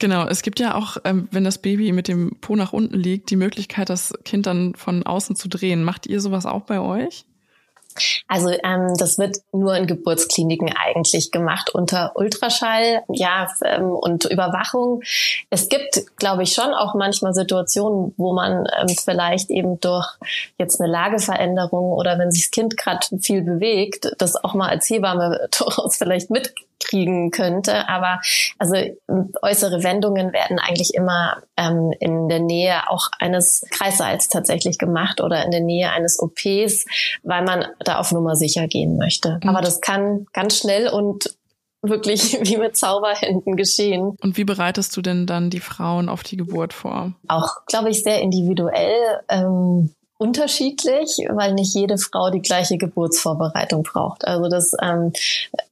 [0.00, 3.28] Genau, es gibt ja auch, ähm, wenn das Baby mit dem Po nach unten liegt,
[3.28, 5.84] die Möglichkeit, das Kind dann von außen zu drehen.
[5.84, 7.26] Macht ihr sowas auch bei euch?
[8.26, 15.02] Also ähm, das wird nur in Geburtskliniken eigentlich gemacht unter Ultraschall, ja ähm, und Überwachung.
[15.50, 20.06] Es gibt, glaube ich, schon auch manchmal Situationen, wo man ähm, vielleicht eben durch
[20.56, 24.88] jetzt eine Lageveränderung oder wenn sich das Kind gerade viel bewegt, das auch mal als
[24.88, 27.88] Hebamme durchaus vielleicht mit kriegen könnte.
[27.88, 28.20] Aber
[28.58, 28.76] also
[29.42, 35.44] äußere Wendungen werden eigentlich immer ähm, in der Nähe auch eines Kreissaals tatsächlich gemacht oder
[35.44, 36.86] in der Nähe eines OPs,
[37.22, 39.38] weil man da auf Nummer sicher gehen möchte.
[39.42, 39.48] Mhm.
[39.48, 41.36] Aber das kann ganz schnell und
[41.82, 44.16] wirklich wie mit Zauberhänden geschehen.
[44.20, 47.12] Und wie bereitest du denn dann die Frauen auf die Geburt vor?
[47.28, 49.20] Auch, glaube ich, sehr individuell.
[49.28, 54.26] Ähm, unterschiedlich, weil nicht jede Frau die gleiche Geburtsvorbereitung braucht.
[54.26, 55.14] Also das ähm,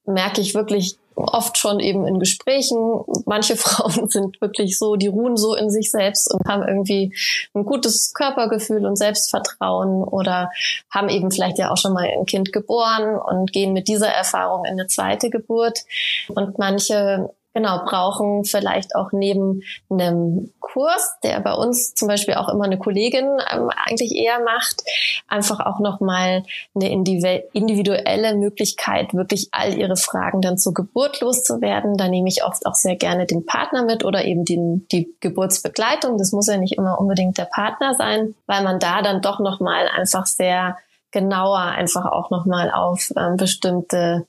[0.07, 3.03] merke ich wirklich oft schon eben in Gesprächen.
[3.27, 7.15] Manche Frauen sind wirklich so, die ruhen so in sich selbst und haben irgendwie
[7.55, 10.51] ein gutes Körpergefühl und Selbstvertrauen oder
[10.91, 14.65] haben eben vielleicht ja auch schon mal ein Kind geboren und gehen mit dieser Erfahrung
[14.65, 15.81] in eine zweite Geburt.
[16.29, 22.49] Und manche genau, brauchen vielleicht auch neben einem Kurs, der bei uns zum Beispiel auch
[22.49, 24.83] immer eine Kollegin ähm, eigentlich eher macht,
[25.27, 31.97] einfach auch nochmal eine individuelle Möglichkeit, wirklich all ihre Fragen dann zur Geburt loszuwerden.
[31.97, 36.19] Da nehme ich oft auch sehr gerne den Partner mit oder eben den, die Geburtsbegleitung.
[36.19, 39.89] Das muss ja nicht immer unbedingt der Partner sein, weil man da dann doch nochmal
[39.89, 40.77] einfach sehr
[41.11, 44.27] genauer einfach auch nochmal auf ähm, bestimmte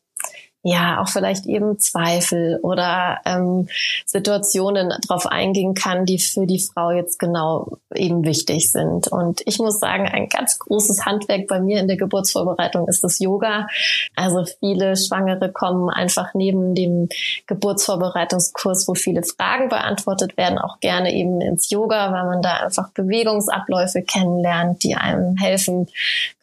[0.63, 3.69] ja auch vielleicht eben Zweifel oder ähm,
[4.06, 9.08] Situationen drauf eingehen kann, die für die Frau jetzt genau eben wichtig sind.
[9.08, 13.19] Und ich muss sagen, ein ganz großes Handwerk bei mir in der Geburtsvorbereitung ist das
[13.19, 13.67] Yoga.
[14.15, 17.08] Also viele Schwangere kommen einfach neben dem
[17.48, 22.89] Geburtsvorbereitungskurs, wo viele Fragen beantwortet werden, auch gerne eben ins Yoga, weil man da einfach
[22.91, 25.88] Bewegungsabläufe kennenlernt, die einem helfen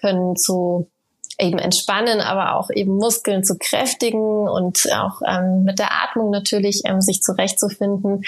[0.00, 0.88] können zu
[1.38, 6.82] eben entspannen, aber auch eben Muskeln zu kräftigen und auch ähm, mit der Atmung natürlich
[6.84, 8.24] ähm, sich zurechtzufinden.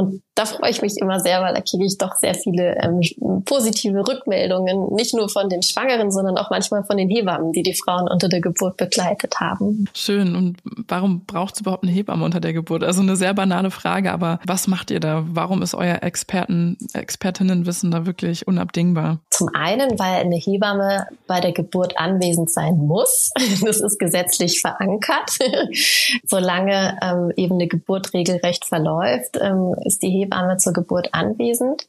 [0.00, 3.02] Und da freue ich mich immer sehr, weil da kriege ich doch sehr viele ähm,
[3.44, 7.74] positive Rückmeldungen, nicht nur von den Schwangeren, sondern auch manchmal von den Hebammen, die die
[7.74, 9.84] Frauen unter der Geburt begleitet haben.
[9.94, 10.34] Schön.
[10.34, 10.56] Und
[10.88, 12.82] warum braucht es überhaupt eine Hebamme unter der Geburt?
[12.82, 15.24] Also eine sehr banale Frage, aber was macht ihr da?
[15.28, 19.20] Warum ist euer Experten, Expertinnenwissen da wirklich unabdingbar?
[19.28, 23.30] Zum einen, weil eine Hebamme bei der Geburt anwesend sein muss.
[23.62, 25.38] Das ist gesetzlich verankert.
[26.26, 31.86] Solange ähm, eben eine Geburt regelrecht verläuft, ähm, ist die Hebamme zur Geburt anwesend.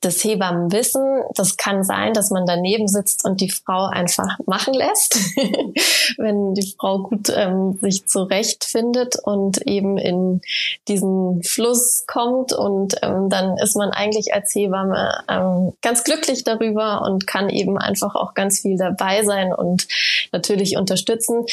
[0.00, 5.14] Das Hebammenwissen, das kann sein, dass man daneben sitzt und die Frau einfach machen lässt,
[6.16, 10.40] wenn die Frau gut ähm, sich zurechtfindet und eben in
[10.86, 17.02] diesen Fluss kommt und ähm, dann ist man eigentlich als Hebamme ähm, ganz glücklich darüber
[17.02, 19.88] und kann eben einfach auch ganz viel dabei sein und
[20.32, 21.46] natürlich unterstützen.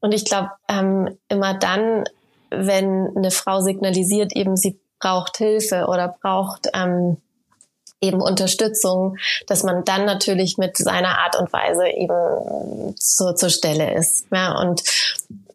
[0.00, 2.04] Und ich glaube, ähm, immer dann,
[2.50, 7.18] wenn eine Frau signalisiert, eben sie braucht Hilfe oder braucht ähm,
[8.00, 13.94] eben Unterstützung, dass man dann natürlich mit seiner Art und Weise eben zur, zur Stelle
[13.94, 14.26] ist.
[14.32, 14.82] Ja, und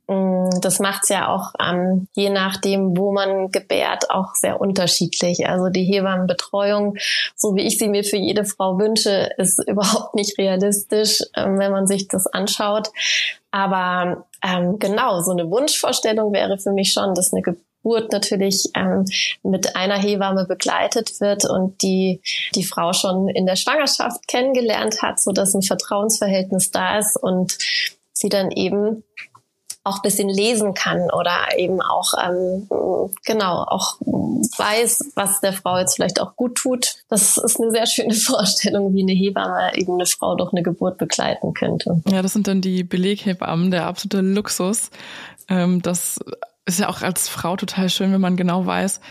[0.08, 5.48] mm, das macht's ja auch ähm, je nachdem, wo man gebärt, auch sehr unterschiedlich.
[5.48, 6.98] Also die Hebammenbetreuung,
[7.36, 11.72] so wie ich sie mir für jede Frau wünsche, ist überhaupt nicht realistisch, ähm, wenn
[11.72, 12.90] man sich das anschaut.
[13.52, 19.06] Aber ähm, genau, so eine Wunschvorstellung wäre für mich schon, dass eine Geburt natürlich ähm,
[19.44, 22.22] mit einer Hebamme begleitet wird und die
[22.56, 27.58] die Frau schon in der Schwangerschaft kennengelernt hat, so dass ein Vertrauensverhältnis da ist und
[28.14, 29.04] sie dann eben
[29.84, 32.70] auch bisschen lesen kann oder eben auch ähm,
[33.26, 36.96] genau auch weiß, was der Frau jetzt vielleicht auch gut tut.
[37.10, 40.98] Das ist eine sehr schöne Vorstellung, wie eine Hebamme eben eine Frau durch eine Geburt
[40.98, 42.02] begleiten könnte.
[42.10, 44.90] Ja, das sind dann die Beleghebammen, der absolute Luxus.
[45.50, 46.20] Ähm, das
[46.66, 49.02] ist ja auch als Frau total schön, wenn man genau weiß,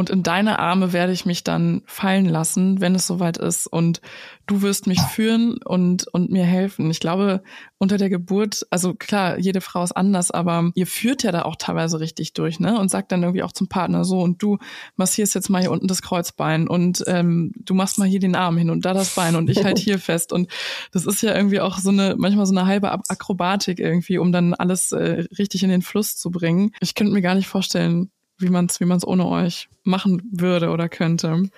[0.00, 3.66] und in deine Arme werde ich mich dann fallen lassen, wenn es soweit ist.
[3.66, 4.00] Und
[4.46, 6.90] du wirst mich führen und, und mir helfen.
[6.90, 7.42] Ich glaube,
[7.76, 11.56] unter der Geburt, also klar, jede Frau ist anders, aber ihr führt ja da auch
[11.56, 12.78] teilweise richtig durch, ne?
[12.78, 14.56] Und sagt dann irgendwie auch zum Partner so, und du
[14.96, 18.56] massierst jetzt mal hier unten das Kreuzbein und ähm, du machst mal hier den Arm
[18.56, 20.32] hin und da das Bein und ich halt hier fest.
[20.32, 20.50] Und
[20.92, 24.54] das ist ja irgendwie auch so eine, manchmal so eine halbe Akrobatik irgendwie, um dann
[24.54, 26.72] alles äh, richtig in den Fluss zu bringen.
[26.80, 28.10] Ich könnte mir gar nicht vorstellen,
[28.40, 31.48] wie man es wie man's ohne euch machen würde oder könnte.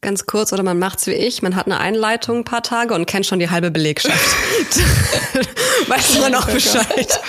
[0.00, 3.06] Ganz kurz, oder man macht's wie ich, man hat eine Einleitung ein paar Tage und
[3.06, 4.18] kennt schon die halbe Belegschaft.
[5.88, 7.20] Weiß man auch Bescheid.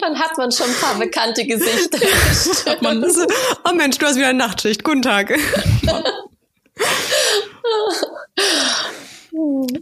[0.00, 1.98] Dann hat man schon ein paar bekannte Gesichter.
[2.70, 3.26] hat man so,
[3.68, 4.82] oh Mensch, du hast wieder eine Nachtschicht.
[4.82, 5.32] Guten Tag.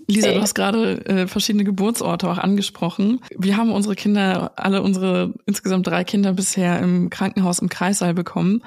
[0.06, 3.20] Lisa, du hast gerade äh, verschiedene Geburtsorte auch angesprochen.
[3.36, 8.62] Wir haben unsere Kinder, alle unsere insgesamt drei Kinder bisher im Krankenhaus im Kreissaal bekommen.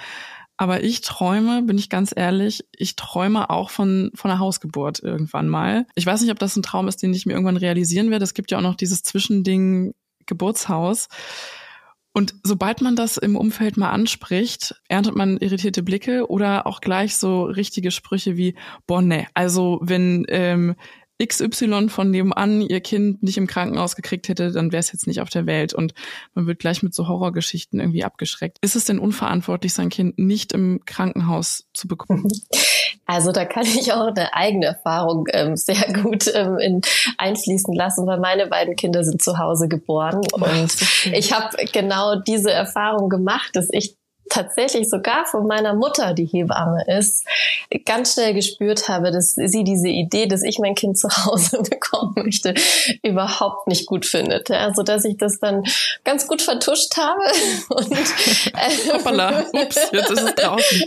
[0.57, 5.49] Aber ich träume, bin ich ganz ehrlich, ich träume auch von, von einer Hausgeburt irgendwann
[5.49, 5.87] mal.
[5.95, 8.23] Ich weiß nicht, ob das ein Traum ist, den ich mir irgendwann realisieren werde.
[8.23, 9.93] Es gibt ja auch noch dieses Zwischending
[10.25, 11.07] Geburtshaus.
[12.13, 17.17] Und sobald man das im Umfeld mal anspricht, erntet man irritierte Blicke oder auch gleich
[17.17, 20.75] so richtige Sprüche wie, boah, ne, also wenn ähm,
[21.21, 25.21] XY von nebenan ihr Kind nicht im Krankenhaus gekriegt hätte, dann wäre es jetzt nicht
[25.21, 25.73] auf der Welt.
[25.73, 25.93] Und
[26.33, 28.57] man wird gleich mit so Horrorgeschichten irgendwie abgeschreckt.
[28.61, 32.27] Ist es denn unverantwortlich, sein Kind nicht im Krankenhaus zu bekommen?
[33.05, 36.81] Also da kann ich auch eine eigene Erfahrung ähm, sehr gut ähm, in,
[37.17, 40.21] einfließen lassen, weil meine beiden Kinder sind zu Hause geboren.
[40.31, 40.75] Und
[41.11, 43.97] ich habe genau diese Erfahrung gemacht, dass ich
[44.29, 47.25] tatsächlich sogar von meiner Mutter, die Hebamme ist,
[47.85, 52.13] ganz schnell gespürt habe, dass sie diese Idee, dass ich mein Kind zu Hause bekommen
[52.15, 52.53] möchte,
[53.03, 54.49] überhaupt nicht gut findet.
[54.49, 55.63] Ja, so dass ich das dann
[56.03, 57.21] ganz gut vertuscht habe.
[57.69, 60.83] Und, äh, Hoppala, ups, jetzt ist es draußen.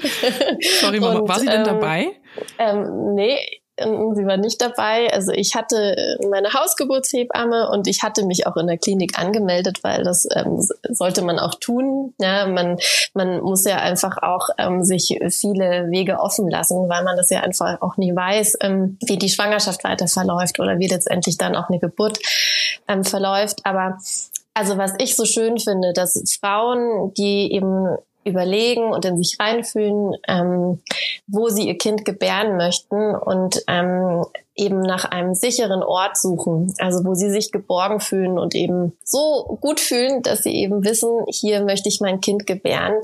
[0.81, 2.17] Sorry, Mama, und, war sie denn ähm, dabei?
[2.59, 3.39] Ähm, nee,
[3.79, 5.13] sie war nicht dabei.
[5.13, 10.03] Also ich hatte meine Hausgeburtshebamme und ich hatte mich auch in der Klinik angemeldet, weil
[10.03, 12.15] das ähm, sollte man auch tun.
[12.19, 12.79] Ja, man,
[13.15, 17.41] man muss ja einfach auch ähm, sich viele Wege offen lassen, weil man das ja
[17.41, 21.69] einfach auch nie weiß, ähm, wie die Schwangerschaft weiter verläuft oder wie letztendlich dann auch
[21.69, 22.19] eine Geburt
[22.89, 23.61] ähm, verläuft.
[23.65, 23.99] Aber
[24.55, 30.15] also was ich so schön finde, dass Frauen, die eben überlegen und in sich reinfühlen,
[30.29, 30.81] ähm,
[31.27, 34.25] wo sie ihr Kind gebären möchten und ähm,
[34.57, 39.59] eben nach einem sicheren Ort suchen, also wo sie sich geborgen fühlen und eben so
[39.61, 42.95] gut fühlen, dass sie eben wissen, hier möchte ich mein Kind gebären.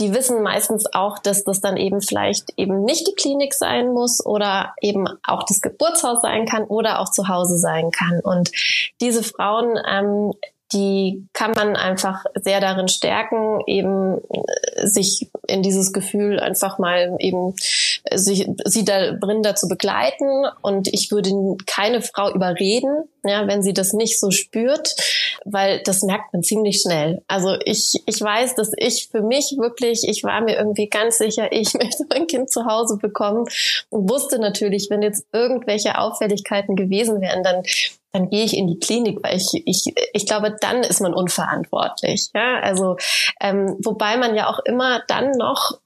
[0.00, 4.24] Die wissen meistens auch, dass das dann eben vielleicht eben nicht die Klinik sein muss
[4.24, 8.20] oder eben auch das Geburtshaus sein kann oder auch zu Hause sein kann.
[8.20, 8.50] Und
[9.00, 10.32] diese Frauen ähm,
[10.72, 17.16] die kann man einfach sehr darin stärken, eben äh, sich in dieses Gefühl einfach mal
[17.20, 17.54] eben
[18.14, 20.46] sie da drin dazu begleiten.
[20.62, 21.30] Und ich würde
[21.66, 24.94] keine Frau überreden, ja, wenn sie das nicht so spürt,
[25.44, 27.22] weil das merkt man ziemlich schnell.
[27.28, 31.48] Also ich, ich weiß, dass ich für mich wirklich, ich war mir irgendwie ganz sicher,
[31.52, 33.46] ich möchte mein Kind zu Hause bekommen
[33.90, 37.62] und wusste natürlich, wenn jetzt irgendwelche Auffälligkeiten gewesen wären, dann
[38.12, 42.30] dann gehe ich in die Klinik, weil ich, ich, ich glaube, dann ist man unverantwortlich.
[42.34, 42.96] Ja, also
[43.40, 45.78] ähm, wobei man ja auch immer dann noch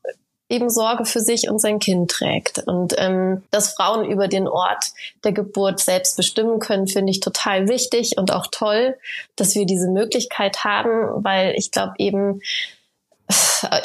[0.52, 2.58] eben Sorge für sich und sein Kind trägt.
[2.66, 4.92] Und ähm, dass Frauen über den Ort
[5.24, 8.96] der Geburt selbst bestimmen können, finde ich total wichtig und auch toll,
[9.34, 12.42] dass wir diese Möglichkeit haben, weil ich glaube eben,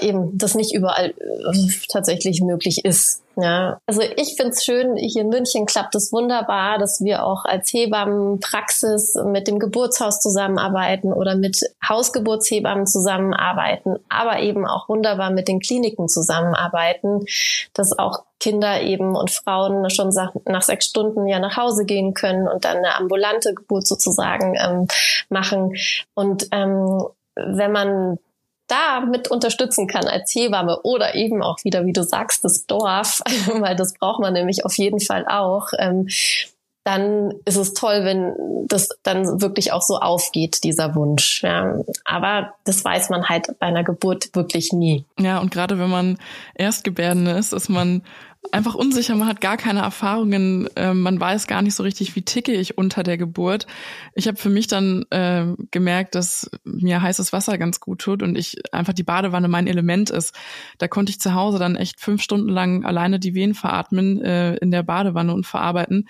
[0.02, 3.23] eben das nicht überall äh, tatsächlich möglich ist.
[3.39, 7.71] Ja, also ich find's schön, hier in München klappt es wunderbar, dass wir auch als
[7.71, 15.60] Hebammenpraxis mit dem Geburtshaus zusammenarbeiten oder mit Hausgeburtshebammen zusammenarbeiten, aber eben auch wunderbar mit den
[15.60, 17.26] Kliniken zusammenarbeiten,
[17.73, 20.12] dass auch Kinder eben und Frauen schon
[20.45, 24.88] nach sechs Stunden ja nach Hause gehen können und dann eine ambulante Geburt sozusagen ähm,
[25.30, 25.76] machen.
[26.15, 27.04] Und ähm,
[27.36, 28.17] wenn man
[28.67, 33.21] da mit unterstützen kann als Hebamme oder eben auch wieder, wie du sagst, das Dorf,
[33.53, 36.08] weil das braucht man nämlich auf jeden Fall auch, ähm,
[36.88, 38.34] dann ist es toll, wenn
[38.69, 41.43] das dann wirklich auch so aufgeht, dieser Wunsch.
[41.43, 41.80] Ja.
[42.06, 45.03] Aber das weiß man halt bei einer Geburt wirklich nie.
[45.19, 46.17] Ja, und gerade wenn man
[46.56, 48.03] Erstgebärende ist, ist man
[48.52, 52.22] einfach unsicher, man hat gar keine Erfahrungen, äh, man weiß gar nicht so richtig, wie
[52.22, 53.68] ticke ich unter der Geburt.
[54.14, 58.38] Ich habe für mich dann äh, gemerkt, dass mir heißes Wasser ganz gut tut und
[58.38, 60.36] ich einfach die Badewanne mein Element ist.
[60.78, 64.56] Da konnte ich zu Hause dann echt fünf Stunden lang alleine die Wehen veratmen äh,
[64.56, 66.08] in der Badewanne und verarbeiten.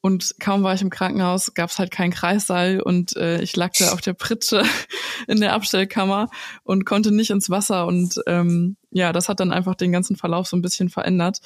[0.00, 3.72] Und kaum war ich im Krankenhaus, gab es halt keinen Kreissaal und äh, ich lag
[3.78, 4.62] da auf der Pritsche
[5.26, 6.28] in der Abstellkammer
[6.62, 7.84] und konnte nicht ins Wasser.
[7.86, 11.40] Und ähm, ja, das hat dann einfach den ganzen Verlauf so ein bisschen verändert.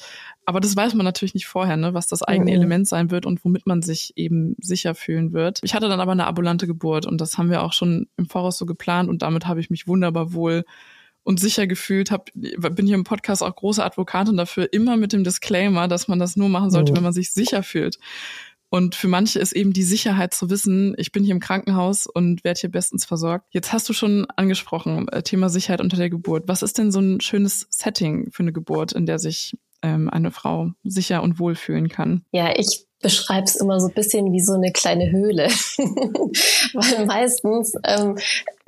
[0.45, 2.57] Aber das weiß man natürlich nicht vorher, ne, was das eigene mhm.
[2.57, 5.59] Element sein wird und womit man sich eben sicher fühlen wird.
[5.63, 8.59] Ich hatte dann aber eine ambulante Geburt und das haben wir auch schon im Voraus
[8.59, 10.63] so geplant und damit habe ich mich wunderbar wohl
[11.23, 15.23] und sicher gefühlt, hab, bin hier im Podcast auch große Advokatin dafür, immer mit dem
[15.23, 16.97] Disclaimer, dass man das nur machen sollte, mhm.
[16.97, 17.97] wenn man sich sicher fühlt.
[18.69, 22.43] Und für manche ist eben die Sicherheit zu wissen, ich bin hier im Krankenhaus und
[22.43, 23.45] werde hier bestens versorgt.
[23.51, 26.47] Jetzt hast du schon angesprochen, äh, Thema Sicherheit unter der Geburt.
[26.47, 30.31] Was ist denn so ein schönes Setting für eine Geburt, in der sich ähm, eine
[30.31, 32.25] Frau sicher und wohl fühlen kann?
[32.31, 35.43] Ja, ich beschreibe es immer so ein bisschen wie so eine kleine Höhle.
[36.73, 38.17] Weil meistens ähm,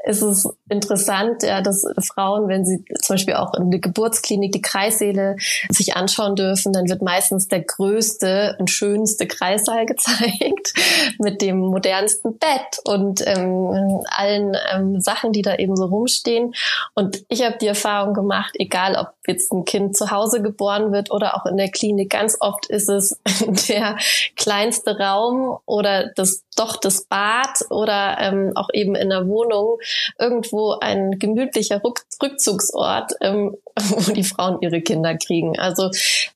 [0.05, 4.61] ist es interessant, ja, dass Frauen, wenn sie zum Beispiel auch in der Geburtsklinik die
[4.61, 5.35] Kreissäle
[5.69, 10.73] sich anschauen dürfen, dann wird meistens der größte und schönste Kreissaal gezeigt
[11.19, 16.53] mit dem modernsten Bett und ähm, allen ähm, Sachen, die da eben so rumstehen.
[16.93, 21.11] Und ich habe die Erfahrung gemacht, egal ob jetzt ein Kind zu Hause geboren wird
[21.11, 23.19] oder auch in der Klinik, ganz oft ist es
[23.69, 23.97] der
[24.35, 29.77] kleinste Raum oder das doch das Bad oder ähm, auch eben in der Wohnung
[30.19, 35.57] irgendwo ein gemütlicher Rückzugsort, ähm, wo die Frauen ihre Kinder kriegen.
[35.59, 35.89] Also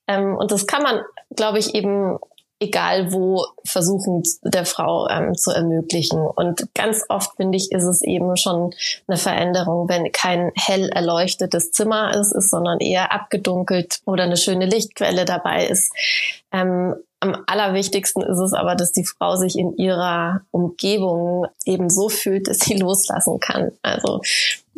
[0.07, 1.01] ähm, und das kann man,
[1.35, 2.19] glaube ich, eben
[2.59, 6.19] egal wo, versuchen der Frau ähm, zu ermöglichen.
[6.19, 8.73] Und ganz oft, finde ich, ist es eben schon
[9.07, 14.65] eine Veränderung, wenn kein hell erleuchtetes Zimmer ist, ist sondern eher abgedunkelt oder eine schöne
[14.65, 15.93] Lichtquelle dabei ist.
[16.51, 22.09] Ähm, am allerwichtigsten ist es aber, dass die Frau sich in ihrer Umgebung eben so
[22.09, 23.71] fühlt, dass sie loslassen kann.
[23.81, 24.21] Also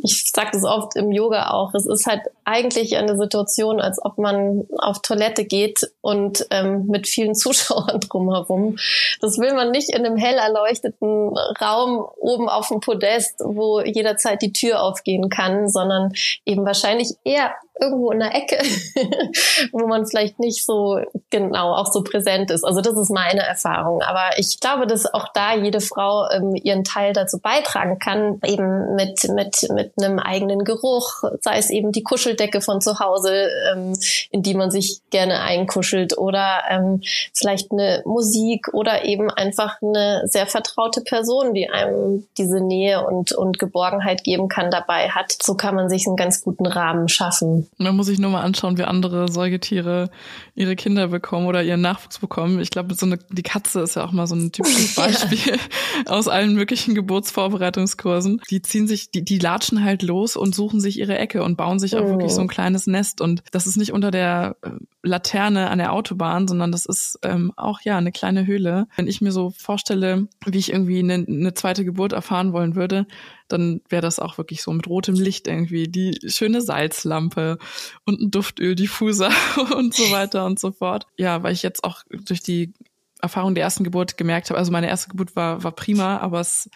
[0.04, 4.18] ich sage das oft im Yoga auch, es ist halt eigentlich eine Situation, als ob
[4.18, 8.78] man auf Toilette geht und ähm, mit vielen Zuschauern drumherum.
[9.22, 14.42] Das will man nicht in einem hell erleuchteten Raum oben auf dem Podest, wo jederzeit
[14.42, 16.14] die Tür aufgehen kann, sondern
[16.46, 18.58] eben wahrscheinlich eher irgendwo in der Ecke,
[19.72, 21.00] wo man vielleicht nicht so
[21.30, 22.64] genau auch so präsent ist.
[22.64, 24.02] Also das ist meine Erfahrung.
[24.02, 28.96] Aber ich glaube, dass auch da jede Frau ähm, ihren Teil dazu beitragen kann, eben
[28.96, 33.94] mit, mit, mit einem eigenen Geruch, sei es eben die Kuscheldecke von zu Hause, ähm,
[34.32, 37.02] in die man sich gerne einkuschelt oder ähm,
[37.34, 43.32] vielleicht eine Musik oder eben einfach eine sehr vertraute Person, die einem diese Nähe und,
[43.32, 45.36] und Geborgenheit geben kann, dabei hat.
[45.42, 47.68] So kann man sich einen ganz guten Rahmen schaffen.
[47.78, 50.10] Man muss sich nur mal anschauen, wie andere Säugetiere
[50.56, 52.60] ihre Kinder bekommen oder ihren Nachwuchs bekommen.
[52.60, 56.12] Ich glaube, so eine, die Katze ist ja auch mal so ein typisches Beispiel ja.
[56.12, 58.42] aus allen möglichen Geburtsvorbereitungskursen.
[58.50, 61.80] Die ziehen sich, die, die latschen halt los und suchen sich ihre Ecke und bauen
[61.80, 62.10] sich auch oh.
[62.10, 63.22] wirklich so ein kleines Nest.
[63.22, 64.72] Und das ist nicht unter der äh,
[65.04, 68.88] Laterne an der Autobahn, sondern das ist ähm, auch ja eine kleine Höhle.
[68.96, 73.08] Wenn ich mir so vorstelle, wie ich irgendwie eine, eine zweite Geburt erfahren wollen würde,
[73.48, 77.58] dann wäre das auch wirklich so mit rotem Licht irgendwie, die schöne Salzlampe
[78.06, 79.32] und ein Duftöldiffuser
[79.78, 81.06] und so weiter und so fort.
[81.18, 82.74] Ja, weil ich jetzt auch durch die
[83.22, 86.70] Erfahrung der ersten Geburt gemerkt habe, also meine erste Geburt war, war prima, aber es,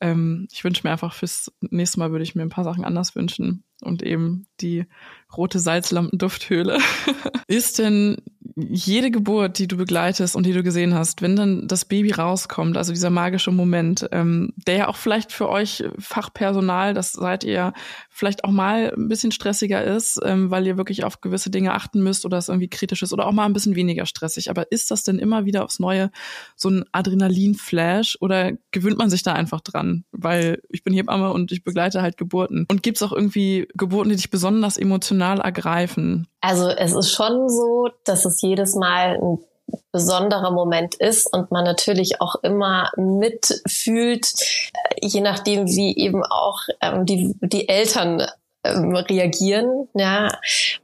[0.00, 3.16] ähm, ich wünsche mir einfach fürs nächste Mal würde ich mir ein paar Sachen anders
[3.16, 4.86] wünschen und eben die
[5.36, 6.78] rote Salzlampendufthöhle.
[7.48, 8.18] ist denn
[8.56, 12.76] jede Geburt, die du begleitest und die du gesehen hast, wenn dann das Baby rauskommt,
[12.76, 17.72] also dieser magische Moment, ähm, der ja auch vielleicht für euch Fachpersonal, das seid ihr,
[18.18, 22.02] vielleicht auch mal ein bisschen stressiger ist, ähm, weil ihr wirklich auf gewisse Dinge achten
[22.02, 24.50] müsst oder es irgendwie kritisch ist oder auch mal ein bisschen weniger stressig.
[24.50, 26.10] Aber ist das denn immer wieder aufs Neue
[26.56, 30.04] so ein Adrenalin-Flash oder gewöhnt man sich da einfach dran?
[30.10, 32.66] Weil ich bin Hebamme und ich begleite halt Geburten.
[32.68, 36.26] Und gibt's auch irgendwie Geburten, die dich besonders emotional ergreifen?
[36.40, 39.38] Also es ist schon so, dass es jedes Mal ein
[39.92, 44.32] besonderer Moment ist und man natürlich auch immer mitfühlt,
[44.72, 48.26] äh, je nachdem, wie eben auch ähm, die, die Eltern
[48.74, 50.28] ähm, reagieren, ja.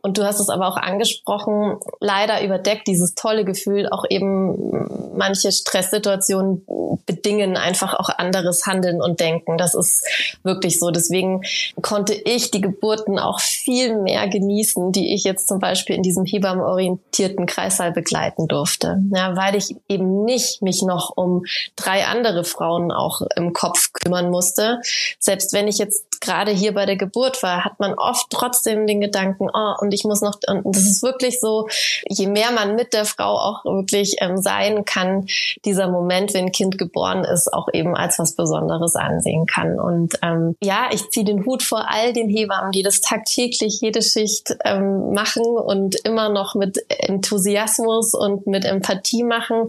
[0.02, 5.52] Und du hast es aber auch angesprochen, leider überdeckt dieses tolle Gefühl auch eben manche
[5.52, 6.62] Stresssituationen
[7.06, 9.58] bedingen einfach auch anderes Handeln und Denken.
[9.58, 10.06] Das ist
[10.42, 10.90] wirklich so.
[10.90, 11.42] Deswegen
[11.82, 16.24] konnte ich die Geburten auch viel mehr genießen, die ich jetzt zum Beispiel in diesem
[16.24, 19.02] hebammenorientierten Kreissaal begleiten durfte.
[19.14, 21.44] Ja, weil ich eben nicht mich noch um
[21.76, 24.80] drei andere Frauen auch im Kopf kümmern musste.
[25.18, 29.00] Selbst wenn ich jetzt gerade hier bei der Geburt war, hat man oft trotzdem den
[29.00, 31.68] Gedanken, oh, und ich muss noch, und das ist wirklich so,
[32.08, 35.26] je mehr man mit der Frau auch wirklich ähm, sein kann,
[35.64, 39.78] dieser Moment, wenn ein Kind geboren ist, auch eben als was Besonderes ansehen kann.
[39.78, 44.02] Und ähm, ja, ich ziehe den Hut vor all den Hebammen, die das tagtäglich jede
[44.02, 49.68] Schicht ähm, machen und immer noch mit Enthusiasmus und mit Empathie machen.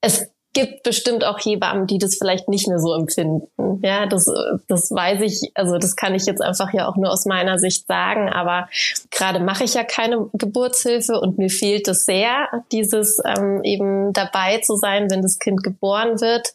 [0.00, 3.80] Es gibt bestimmt auch Hebammen, die das vielleicht nicht mehr so empfinden.
[3.82, 4.26] Ja, das,
[4.68, 7.86] das weiß ich, also das kann ich jetzt einfach ja auch nur aus meiner Sicht
[7.86, 8.68] sagen, aber
[9.10, 14.58] gerade mache ich ja keine Geburtshilfe und mir fehlt es sehr, dieses ähm, eben dabei
[14.58, 16.52] zu sein, wenn das Kind geboren wird,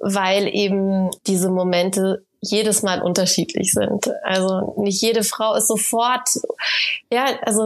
[0.00, 4.10] weil eben diese Momente jedes Mal unterschiedlich sind.
[4.22, 6.28] Also nicht jede Frau ist sofort,
[7.12, 7.62] ja, also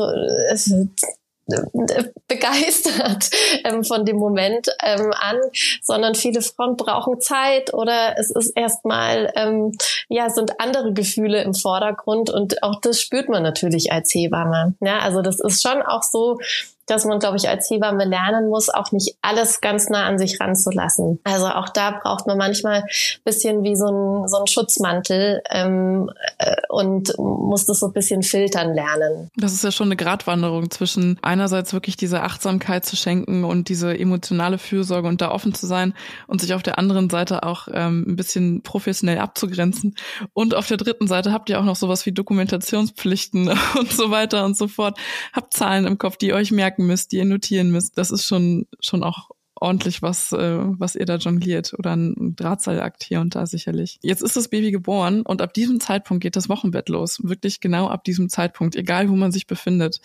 [2.29, 3.31] begeistert
[3.65, 5.39] ähm, von dem Moment ähm, an,
[5.83, 9.73] sondern viele Frauen brauchen Zeit oder es ist erstmal, ähm,
[10.09, 14.75] ja, sind andere Gefühle im Vordergrund und auch das spürt man natürlich als Hebamme.
[14.81, 16.39] Ja, also das ist schon auch so,
[16.87, 20.41] dass man, glaube ich, als Hebamme lernen muss, auch nicht alles ganz nah an sich
[20.41, 21.21] ranzulassen.
[21.25, 22.85] Also auch da braucht man manchmal
[23.25, 28.23] bisschen wie so ein, so ein Schutzmantel ähm, äh, und muss das so ein bisschen
[28.23, 29.31] filtern lernen.
[29.37, 33.99] Das ist ja schon eine Gratwanderung zwischen einerseits wirklich diese Achtsamkeit zu schenken und diese
[33.99, 35.95] emotionale Fürsorge und da offen zu sein
[36.27, 39.95] und sich auf der anderen Seite auch ähm, ein bisschen professionell abzugrenzen.
[40.33, 44.45] Und auf der dritten Seite habt ihr auch noch sowas wie Dokumentationspflichten und so weiter
[44.45, 44.99] und so fort.
[45.33, 47.99] Habt Zahlen im Kopf, die euch merken müsst, die ihr notieren müsst.
[47.99, 53.05] Das ist schon, schon auch ordentlich was, äh, was ihr da jongliert oder ein Drahtseilakt
[53.05, 53.99] hier und da sicherlich.
[54.03, 57.21] Jetzt ist das Baby geboren und ab diesem Zeitpunkt geht das Wochenbett los.
[57.23, 60.01] Wirklich genau ab diesem Zeitpunkt, egal wo man sich befindet.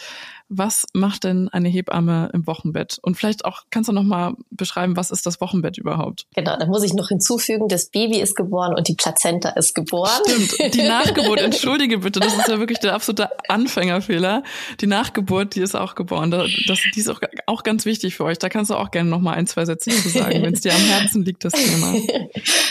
[0.50, 3.00] Was macht denn eine Hebamme im Wochenbett?
[3.02, 6.26] Und vielleicht auch kannst du noch mal beschreiben, was ist das Wochenbett überhaupt?
[6.36, 10.22] Genau, da muss ich noch hinzufügen, das Baby ist geboren und die Plazenta ist geboren.
[10.26, 14.44] Stimmt, die Nachgeburt, entschuldige bitte, das ist ja wirklich der absolute Anfängerfehler.
[14.80, 16.32] Die Nachgeburt, die ist auch geboren.
[16.32, 16.48] Das,
[16.96, 18.40] die ist auch, auch ganz wichtig für euch.
[18.40, 20.74] Da kannst du auch gerne noch mal ein, zwei Sätze zu sagen, wenn es dir
[20.74, 21.94] am Herzen liegt, das Thema.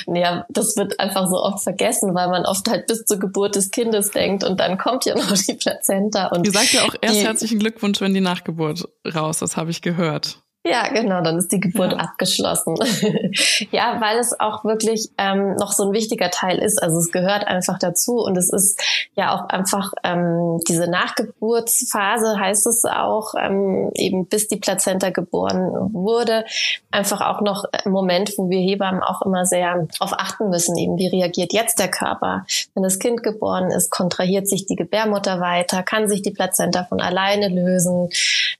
[0.14, 3.70] ja, das wird einfach so oft vergessen, weil man oft halt bis zur Geburt des
[3.70, 6.28] Kindes denkt und dann kommt ja noch die Plazenta.
[6.28, 7.65] Und Ihr sagt ja auch erst herzlichen Glückwunsch,
[8.00, 10.45] wenn die Nachgeburt raus ist, habe ich gehört.
[10.66, 11.98] Ja, genau, dann ist die Geburt ja.
[11.98, 12.74] abgeschlossen.
[13.70, 16.82] ja, weil es auch wirklich ähm, noch so ein wichtiger Teil ist.
[16.82, 18.82] Also es gehört einfach dazu und es ist
[19.14, 25.92] ja auch einfach ähm, diese Nachgeburtsphase, heißt es auch, ähm, eben bis die Plazenta geboren
[25.92, 26.44] wurde,
[26.90, 30.98] einfach auch noch ein Moment, wo wir Hebammen auch immer sehr darauf achten müssen, eben
[30.98, 32.44] wie reagiert jetzt der Körper.
[32.74, 37.00] Wenn das Kind geboren ist, kontrahiert sich die Gebärmutter weiter, kann sich die Plazenta von
[37.00, 38.08] alleine lösen.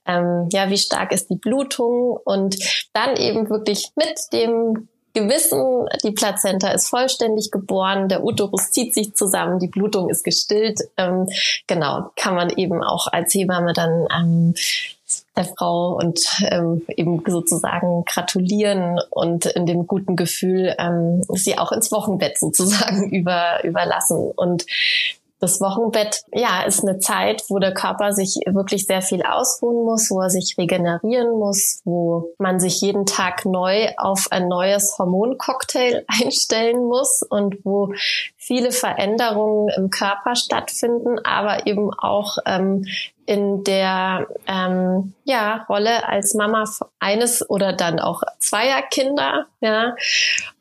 [0.05, 1.96] Ähm, ja, wie stark ist die Blutung?
[1.97, 2.57] Und
[2.93, 4.87] dann eben wirklich mit dem
[5.17, 10.79] Gewissen, die Plazenta ist vollständig geboren, der Uterus zieht sich zusammen, die Blutung ist gestillt.
[10.95, 11.27] Ähm,
[11.65, 14.53] genau, kann man eben auch als Hebamme dann ähm,
[15.35, 16.19] der Frau und
[16.51, 23.09] ähm, eben sozusagen gratulieren und in dem guten Gefühl ähm, sie auch ins Wochenbett sozusagen
[23.11, 24.31] über, überlassen.
[24.35, 24.65] Und
[25.39, 30.09] das Wochenbett, ja, ist eine Zeit, wo der Körper sich wirklich sehr viel ausruhen muss,
[30.09, 36.05] wo er sich regenerieren muss, wo man sich jeden Tag neu auf ein neues Hormoncocktail
[36.23, 37.93] einstellen muss und wo
[38.35, 42.85] viele Veränderungen im Körper stattfinden, aber eben auch ähm,
[43.27, 46.63] in der ähm, ja, Rolle als Mama
[46.99, 49.47] eines oder dann auch zweier Kinder.
[49.59, 49.95] Ja.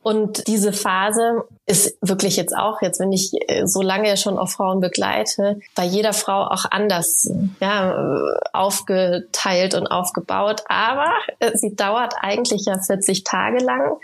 [0.07, 4.53] Und diese Phase ist wirklich jetzt auch, jetzt wenn ich äh, so lange schon auf
[4.53, 7.29] Frauen begleite, bei jeder Frau auch anders
[7.61, 10.63] ja, aufgeteilt und aufgebaut.
[10.69, 13.97] Aber äh, sie dauert eigentlich ja 40 Tage lang.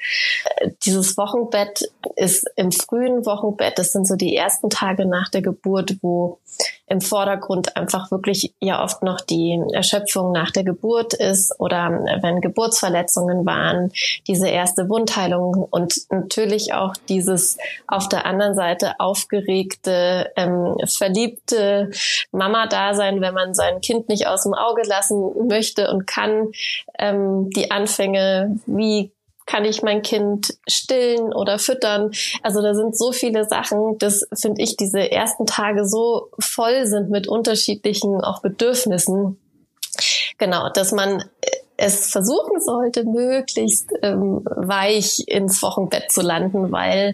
[0.57, 5.43] Äh, dieses Wochenbett ist im frühen Wochenbett, das sind so die ersten Tage nach der
[5.43, 6.41] Geburt, wo
[6.87, 11.91] im Vordergrund einfach wirklich ja oft noch die Erschöpfung nach der Geburt ist oder
[12.21, 13.93] wenn Geburtsverletzungen waren,
[14.27, 21.91] diese erste Wundheilung und natürlich auch dieses auf der anderen Seite aufgeregte, ähm, verliebte
[22.33, 26.53] Mama-Dasein, wenn man sein Kind nicht aus dem Auge lassen möchte und kann,
[26.99, 29.13] ähm, die Anfänge, wie
[29.47, 32.13] kann ich mein Kind stillen oder füttern?
[32.43, 37.11] Also da sind so viele Sachen, das finde ich, diese ersten Tage so voll sind
[37.11, 39.39] mit unterschiedlichen auch Bedürfnissen.
[40.39, 41.25] Genau, dass man
[41.83, 47.13] es versuchen sollte, möglichst ähm, weich ins Wochenbett zu landen, weil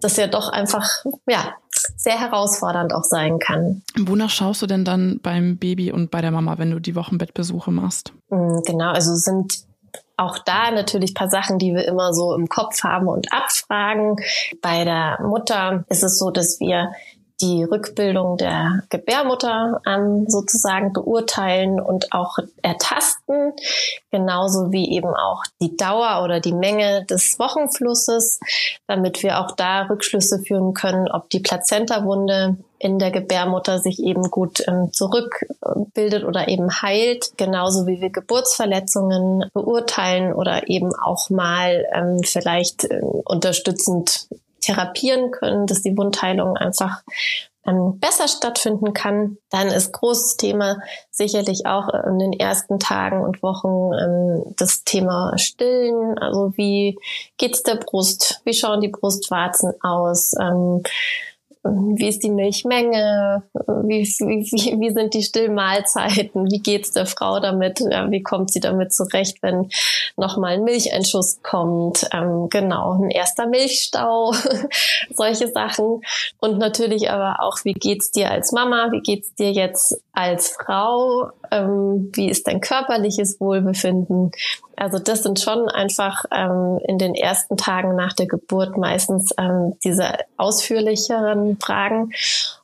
[0.00, 0.88] das ja doch einfach,
[1.26, 1.54] ja,
[1.96, 3.82] sehr herausfordernd auch sein kann.
[3.98, 7.72] Wonach schaust du denn dann beim Baby und bei der Mama, wenn du die Wochenbettbesuche
[7.72, 8.12] machst?
[8.30, 9.64] Mm, genau, also sind
[10.16, 14.16] auch da natürlich paar Sachen, die wir immer so im Kopf haben und abfragen.
[14.62, 16.92] Bei der Mutter ist es so, dass wir
[17.44, 23.52] die Rückbildung der Gebärmutter ähm, sozusagen beurteilen und auch ertasten,
[24.10, 28.40] genauso wie eben auch die Dauer oder die Menge des Wochenflusses,
[28.86, 34.30] damit wir auch da Rückschlüsse führen können, ob die Plazentawunde in der Gebärmutter sich eben
[34.30, 41.86] gut ähm, zurückbildet oder eben heilt, genauso wie wir Geburtsverletzungen beurteilen oder eben auch mal
[41.94, 44.28] ähm, vielleicht äh, unterstützend
[44.64, 47.02] therapieren können, dass die Wundheilung einfach
[47.66, 49.38] ähm, besser stattfinden kann.
[49.50, 50.78] Dann ist großes Thema
[51.10, 56.18] sicherlich auch in den ersten Tagen und Wochen ähm, das Thema Stillen.
[56.18, 56.98] Also wie
[57.38, 58.40] geht's der Brust?
[58.44, 60.32] Wie schauen die Brustwarzen aus?
[60.40, 60.82] Ähm,
[61.64, 67.80] wie ist die Milchmenge, wie, wie, wie sind die Stillmahlzeiten, wie geht's der Frau damit,
[67.80, 69.70] wie kommt sie damit zurecht, wenn
[70.16, 74.34] nochmal ein Milcheinschuss kommt, ähm, genau, ein erster Milchstau,
[75.14, 76.02] solche Sachen.
[76.38, 81.30] Und natürlich aber auch, wie geht's dir als Mama, wie geht's dir jetzt als Frau,
[81.50, 84.32] ähm, wie ist dein körperliches Wohlbefinden,
[84.76, 89.76] also das sind schon einfach ähm, in den ersten Tagen nach der Geburt meistens ähm,
[89.84, 92.12] diese ausführlicheren Fragen.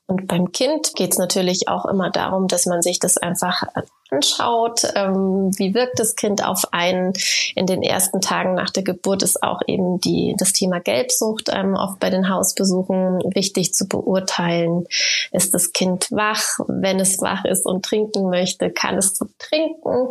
[0.06, 3.62] Und beim Kind geht es natürlich auch immer darum, dass man sich das einfach
[4.10, 4.82] anschaut.
[4.96, 7.12] Ähm, wie wirkt das Kind auf einen?
[7.54, 11.74] In den ersten Tagen nach der Geburt ist auch eben die, das Thema Gelbsucht ähm,
[11.74, 14.86] oft bei den Hausbesuchen wichtig zu beurteilen.
[15.30, 16.58] Ist das Kind wach?
[16.66, 20.08] Wenn es wach ist und trinken möchte, kann es trinken.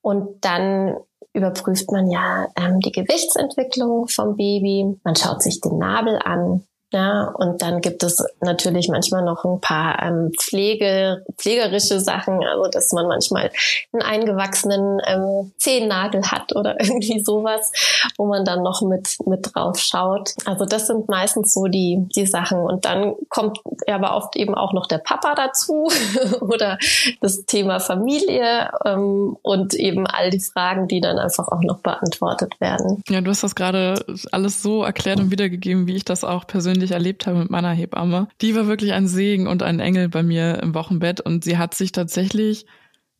[0.00, 0.96] Und dann
[1.36, 4.98] überprüft man ja ähm, die Gewichtsentwicklung vom Baby.
[5.04, 6.64] Man schaut sich den Nabel an.
[6.92, 12.70] Ja, und dann gibt es natürlich manchmal noch ein paar ähm, Pflege, pflegerische Sachen, also
[12.70, 13.50] dass man manchmal
[13.92, 17.72] einen eingewachsenen ähm, Zehennagel hat oder irgendwie sowas,
[18.16, 20.34] wo man dann noch mit, mit drauf schaut.
[20.44, 22.60] Also das sind meistens so die, die Sachen.
[22.60, 23.58] Und dann kommt
[23.88, 25.88] aber oft eben auch noch der Papa dazu
[26.40, 26.78] oder
[27.20, 32.60] das Thema Familie ähm, und eben all die Fragen, die dann einfach auch noch beantwortet
[32.60, 33.02] werden.
[33.08, 36.75] Ja, du hast das gerade alles so erklärt und wiedergegeben, wie ich das auch persönlich
[36.76, 40.22] persönlich erlebt habe mit meiner Hebamme, die war wirklich ein Segen und ein Engel bei
[40.22, 41.20] mir im Wochenbett.
[41.20, 42.66] Und sie hat sich tatsächlich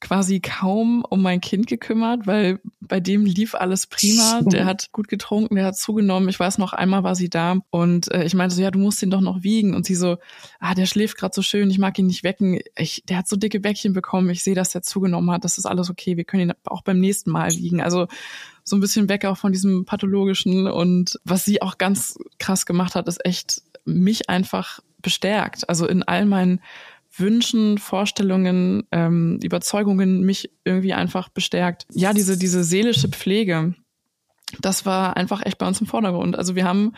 [0.07, 4.41] quasi kaum um mein Kind gekümmert, weil bei dem lief alles prima.
[4.43, 6.29] Der hat gut getrunken, der hat zugenommen.
[6.29, 9.03] Ich weiß noch, einmal war sie da und äh, ich meinte so, ja, du musst
[9.03, 9.75] ihn doch noch wiegen.
[9.75, 10.19] Und sie so,
[10.61, 12.61] ah, der schläft gerade so schön, ich mag ihn nicht wecken.
[12.77, 14.31] Ich, der hat so dicke Bäckchen bekommen.
[14.31, 15.43] Ich sehe, dass er zugenommen hat.
[15.43, 16.17] Das ist alles okay.
[16.17, 17.81] Wir können ihn auch beim nächsten Mal wiegen.
[17.81, 18.07] Also
[18.63, 20.69] so ein bisschen weg auch von diesem pathologischen.
[20.69, 25.69] Und was sie auch ganz krass gemacht hat, ist echt mich einfach bestärkt.
[25.69, 26.61] Also in all meinen
[27.19, 31.87] Wünschen, Vorstellungen, ähm, Überzeugungen mich irgendwie einfach bestärkt.
[31.93, 33.75] Ja, diese, diese seelische Pflege,
[34.61, 36.37] das war einfach echt bei uns im Vordergrund.
[36.37, 36.93] Also wir haben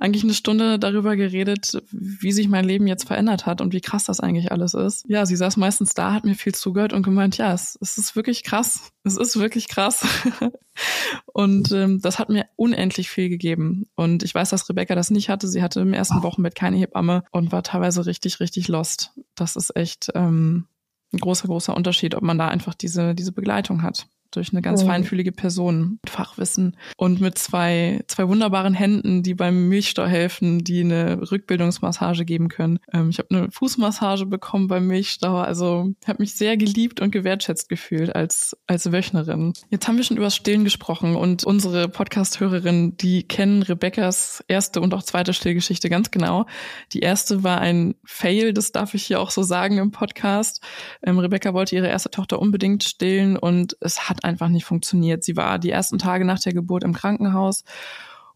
[0.00, 4.04] eigentlich eine Stunde darüber geredet, wie sich mein Leben jetzt verändert hat und wie krass
[4.04, 5.04] das eigentlich alles ist.
[5.08, 8.16] Ja, sie saß meistens da, hat mir viel zugehört und gemeint, ja, es, es ist
[8.16, 8.92] wirklich krass.
[9.04, 10.06] Es ist wirklich krass.
[11.26, 13.84] und ähm, das hat mir unendlich viel gegeben.
[13.94, 15.48] Und ich weiß, dass Rebecca das nicht hatte.
[15.48, 19.12] Sie hatte im ersten Wochenbett keine Hebamme und war teilweise richtig, richtig lost.
[19.40, 20.66] Das ist echt ähm,
[21.12, 24.82] ein großer, großer Unterschied, ob man da einfach diese, diese Begleitung hat durch eine ganz
[24.82, 24.88] mhm.
[24.88, 30.80] feinfühlige Person mit Fachwissen und mit zwei, zwei wunderbaren Händen, die beim Milchstau helfen, die
[30.80, 32.78] eine Rückbildungsmassage geben können.
[32.92, 37.68] Ähm, ich habe eine Fußmassage bekommen beim Milchstau, also habe mich sehr geliebt und gewertschätzt
[37.68, 39.52] gefühlt als, als Wöchnerin.
[39.70, 44.94] Jetzt haben wir schon über Stillen gesprochen und unsere Podcast-Hörerinnen, die kennen Rebecca's erste und
[44.94, 46.46] auch zweite Stillgeschichte ganz genau.
[46.92, 50.62] Die erste war ein Fail, das darf ich hier auch so sagen im Podcast.
[51.02, 55.24] Ähm, Rebecca wollte ihre erste Tochter unbedingt stillen und es hat einfach nicht funktioniert.
[55.24, 57.64] Sie war die ersten Tage nach der Geburt im Krankenhaus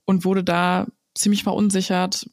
[0.04, 2.28] und wurde da ziemlich verunsichert.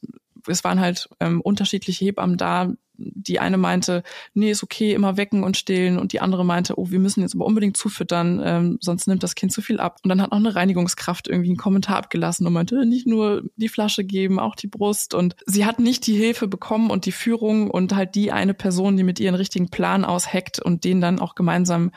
[0.46, 2.72] Es waren halt ähm, unterschiedliche Hebammen da.
[2.94, 4.02] Die eine meinte,
[4.34, 5.98] nee, ist okay, immer wecken und stillen.
[5.98, 9.34] Und die andere meinte, oh, wir müssen jetzt aber unbedingt zufüttern, ähm, sonst nimmt das
[9.34, 9.98] Kind zu viel ab.
[10.02, 13.68] Und dann hat noch eine Reinigungskraft irgendwie einen Kommentar abgelassen und meinte, nicht nur die
[13.68, 15.14] Flasche geben, auch die Brust.
[15.14, 18.96] Und sie hat nicht die Hilfe bekommen und die Führung und halt die eine Person,
[18.96, 21.92] die mit ihren richtigen Plan ausheckt und den dann auch gemeinsam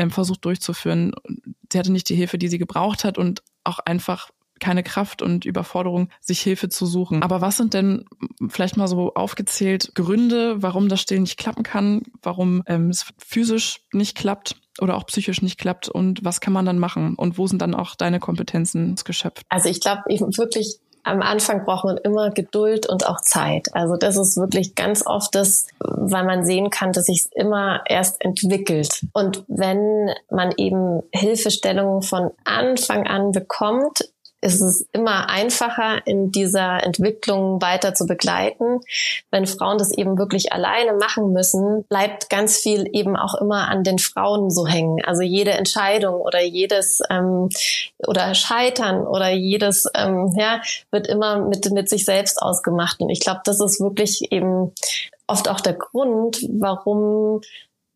[0.00, 1.12] ähm, versucht durchzuführen.
[1.70, 5.44] Sie hatte nicht die Hilfe, die sie gebraucht hat und auch einfach keine Kraft und
[5.44, 7.22] Überforderung, sich Hilfe zu suchen.
[7.22, 8.04] Aber was sind denn
[8.48, 13.80] vielleicht mal so aufgezählt Gründe, warum das Stillen nicht klappen kann, warum ähm, es physisch
[13.92, 14.56] nicht klappt?
[14.80, 17.74] oder auch psychisch nicht klappt und was kann man dann machen und wo sind dann
[17.74, 19.42] auch deine Kompetenzen geschöpft?
[19.50, 23.68] Also ich glaube eben wirklich am Anfang braucht man immer Geduld und auch Zeit.
[23.72, 28.22] Also das ist wirklich ganz oft das, weil man sehen kann, dass sich immer erst
[28.24, 29.04] entwickelt.
[29.12, 34.10] Und wenn man eben Hilfestellungen von Anfang an bekommt,
[34.40, 38.80] ist es immer einfacher, in dieser Entwicklung weiter zu begleiten.
[39.30, 43.84] Wenn Frauen das eben wirklich alleine machen müssen, bleibt ganz viel eben auch immer an
[43.84, 45.04] den Frauen so hängen.
[45.04, 47.50] Also jede Entscheidung oder jedes ähm,
[48.06, 50.60] oder Scheitern oder jedes ähm, ja
[50.90, 53.00] wird immer mit mit sich selbst ausgemacht.
[53.00, 54.72] Und ich glaube, das ist wirklich eben
[55.26, 57.40] oft auch der Grund, warum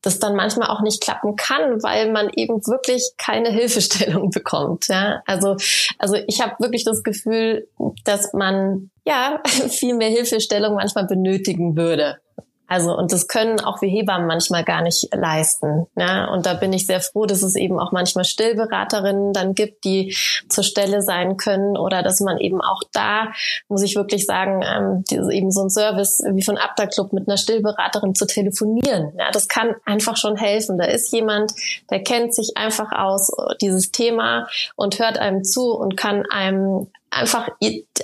[0.05, 4.89] das dann manchmal auch nicht klappen kann, weil man eben wirklich keine Hilfestellung bekommt.
[4.89, 5.23] Ja?
[5.27, 5.57] Also,
[5.99, 7.67] also ich habe wirklich das Gefühl,
[8.05, 12.19] dass man ja viel mehr Hilfestellung manchmal benötigen würde.
[12.67, 15.87] Also, und das können auch wir Hebammen manchmal gar nicht leisten.
[15.97, 16.27] Ja?
[16.33, 20.17] Und da bin ich sehr froh, dass es eben auch manchmal Stillberaterinnen dann gibt, die
[20.49, 23.33] zur Stelle sein können oder dass man eben auch da,
[23.69, 27.37] muss ich wirklich sagen, ähm, eben so ein Service wie von Abda Club mit einer
[27.37, 29.13] Stillberaterin zu telefonieren.
[29.19, 30.79] Ja, das kann einfach schon helfen.
[30.79, 31.53] Da ist jemand,
[31.91, 37.49] der kennt sich einfach aus, dieses Thema und hört einem zu und kann einem einfach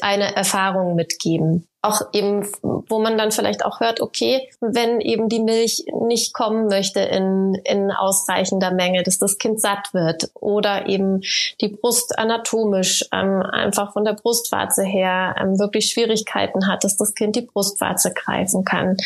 [0.00, 1.66] eine Erfahrung mitgeben.
[1.82, 6.66] Auch eben, wo man dann vielleicht auch hört, okay, wenn eben die Milch nicht kommen
[6.66, 11.22] möchte in, in ausreichender Menge, dass das Kind satt wird oder eben
[11.60, 17.14] die Brust anatomisch ähm, einfach von der Brustwarze her ähm, wirklich Schwierigkeiten hat, dass das
[17.14, 18.96] Kind die Brustwarze greifen kann,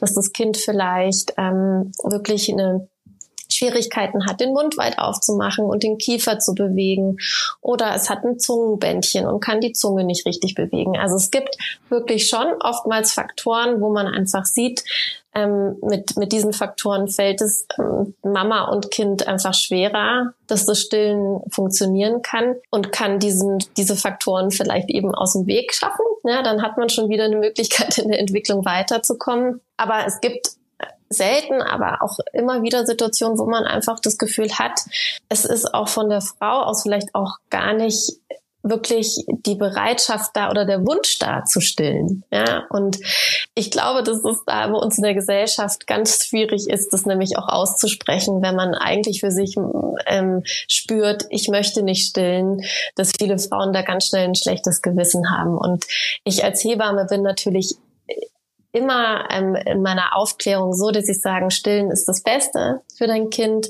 [0.00, 2.88] dass das Kind vielleicht ähm, wirklich eine
[3.54, 7.18] Schwierigkeiten hat, den Mund weit aufzumachen und den Kiefer zu bewegen.
[7.60, 10.96] Oder es hat ein Zungenbändchen und kann die Zunge nicht richtig bewegen.
[10.96, 11.56] Also es gibt
[11.88, 14.84] wirklich schon oftmals Faktoren, wo man einfach sieht,
[15.34, 20.80] ähm, mit, mit diesen Faktoren fällt es ähm, Mama und Kind einfach schwerer, dass das
[20.80, 26.04] Stillen funktionieren kann und kann diesen, diese Faktoren vielleicht eben aus dem Weg schaffen.
[26.22, 29.60] Ja, dann hat man schon wieder eine Möglichkeit, in der Entwicklung weiterzukommen.
[29.76, 30.52] Aber es gibt
[31.16, 34.80] selten, aber auch immer wieder Situationen, wo man einfach das Gefühl hat,
[35.28, 38.18] es ist auch von der Frau aus vielleicht auch gar nicht
[38.64, 42.24] wirklich die Bereitschaft da oder der Wunsch da zu stillen.
[42.32, 42.98] Ja, und
[43.54, 47.36] ich glaube, dass es da bei uns in der Gesellschaft ganz schwierig ist, das nämlich
[47.36, 49.56] auch auszusprechen, wenn man eigentlich für sich
[50.06, 52.62] ähm, spürt, ich möchte nicht stillen,
[52.96, 55.58] dass viele Frauen da ganz schnell ein schlechtes Gewissen haben.
[55.58, 55.84] Und
[56.24, 57.76] ich als Hebamme bin natürlich
[58.74, 63.30] immer ähm, in meiner Aufklärung so, dass ich sagen, stillen ist das Beste für dein
[63.30, 63.68] Kind.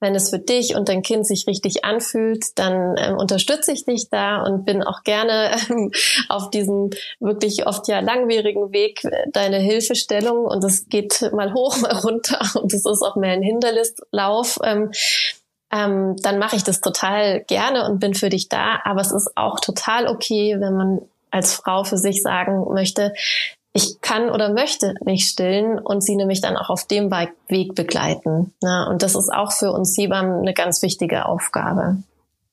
[0.00, 4.10] Wenn es für dich und dein Kind sich richtig anfühlt, dann ähm, unterstütze ich dich
[4.10, 5.92] da und bin auch gerne ähm,
[6.28, 6.90] auf diesem
[7.20, 10.44] wirklich oft ja langwierigen Weg deine Hilfestellung.
[10.44, 14.58] Und es geht mal hoch, mal runter und es ist auch mehr ein Hindernislauf.
[14.64, 14.90] Ähm,
[15.72, 18.80] ähm, dann mache ich das total gerne und bin für dich da.
[18.82, 23.12] Aber es ist auch total okay, wenn man als Frau für sich sagen möchte,
[23.72, 28.52] ich kann oder möchte nicht stillen und sie nämlich dann auch auf dem Weg begleiten.
[28.62, 32.02] Ja, und das ist auch für uns Hebammen eine ganz wichtige Aufgabe.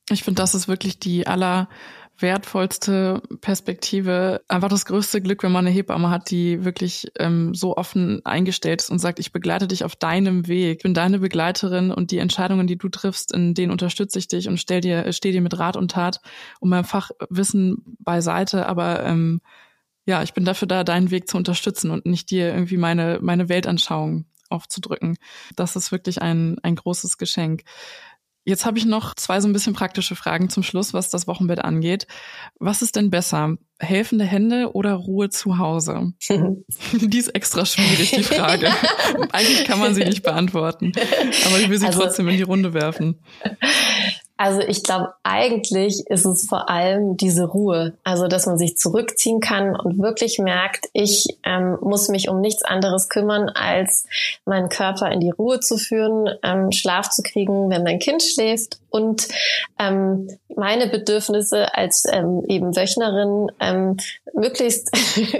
[0.09, 4.41] Ich finde, das ist wirklich die allerwertvollste Perspektive.
[4.47, 8.83] Einfach das größte Glück, wenn man eine Hebamme hat, die wirklich ähm, so offen eingestellt
[8.83, 10.77] ist und sagt, ich begleite dich auf deinem Weg.
[10.77, 14.47] Ich bin deine Begleiterin und die Entscheidungen, die du triffst, in denen unterstütze ich dich
[14.47, 16.21] und stell dir, stehe dir mit Rat und Tat
[16.59, 19.41] und meinem Fachwissen beiseite, aber ähm,
[20.07, 23.49] ja, ich bin dafür da, deinen Weg zu unterstützen und nicht dir irgendwie meine, meine
[23.49, 25.17] Weltanschauung aufzudrücken.
[25.55, 27.63] Das ist wirklich ein, ein großes Geschenk.
[28.45, 31.59] Jetzt habe ich noch zwei so ein bisschen praktische Fragen zum Schluss, was das Wochenbett
[31.59, 32.07] angeht.
[32.57, 33.57] Was ist denn besser?
[33.77, 36.13] Helfende Hände oder Ruhe zu Hause?
[36.93, 38.71] die ist extra schwierig, die Frage.
[39.33, 40.93] Eigentlich kann man sie nicht beantworten.
[41.45, 43.19] Aber ich will sie also, trotzdem in die Runde werfen.
[44.37, 49.39] Also ich glaube, eigentlich ist es vor allem diese Ruhe, also dass man sich zurückziehen
[49.39, 54.05] kann und wirklich merkt, ich ähm, muss mich um nichts anderes kümmern, als
[54.45, 58.79] meinen Körper in die Ruhe zu führen, ähm, Schlaf zu kriegen, wenn mein Kind schläft.
[58.89, 59.27] Und
[59.79, 63.97] ähm, meine Bedürfnisse als ähm, eben Wöchnerin ähm,
[64.33, 64.89] möglichst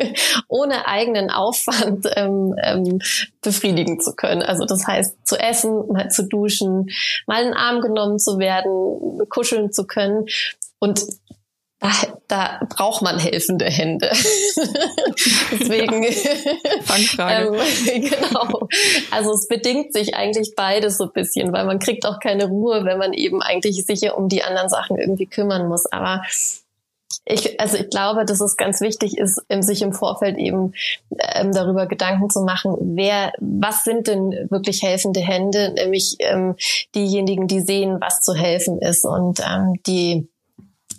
[0.48, 3.00] ohne eigenen Aufwand ähm, ähm,
[3.42, 4.44] befriedigen zu können.
[4.44, 6.90] Also das heißt, zu essen, mal zu duschen,
[7.26, 10.28] mal in den Arm genommen zu werden, kuscheln zu können.
[10.80, 11.04] Und
[11.80, 11.92] da,
[12.28, 14.10] da braucht man helfende Hände.
[15.52, 16.06] Deswegen.
[16.84, 17.56] Fangfrage.
[17.86, 18.68] ähm, genau.
[19.12, 22.84] Also es bedingt sich eigentlich beides so ein bisschen, weil man kriegt auch keine Ruhe,
[22.84, 25.86] wenn man eben eigentlich sich um die anderen Sachen irgendwie kümmern muss.
[25.86, 26.24] Aber
[27.26, 30.74] ich, also ich glaube, dass es ganz wichtig ist, sich im Vorfeld eben
[31.36, 36.56] ähm, darüber Gedanken zu machen, wer, was sind denn wirklich helfende Hände, nämlich ähm,
[36.96, 40.28] diejenigen, die sehen, was zu helfen ist und ähm, die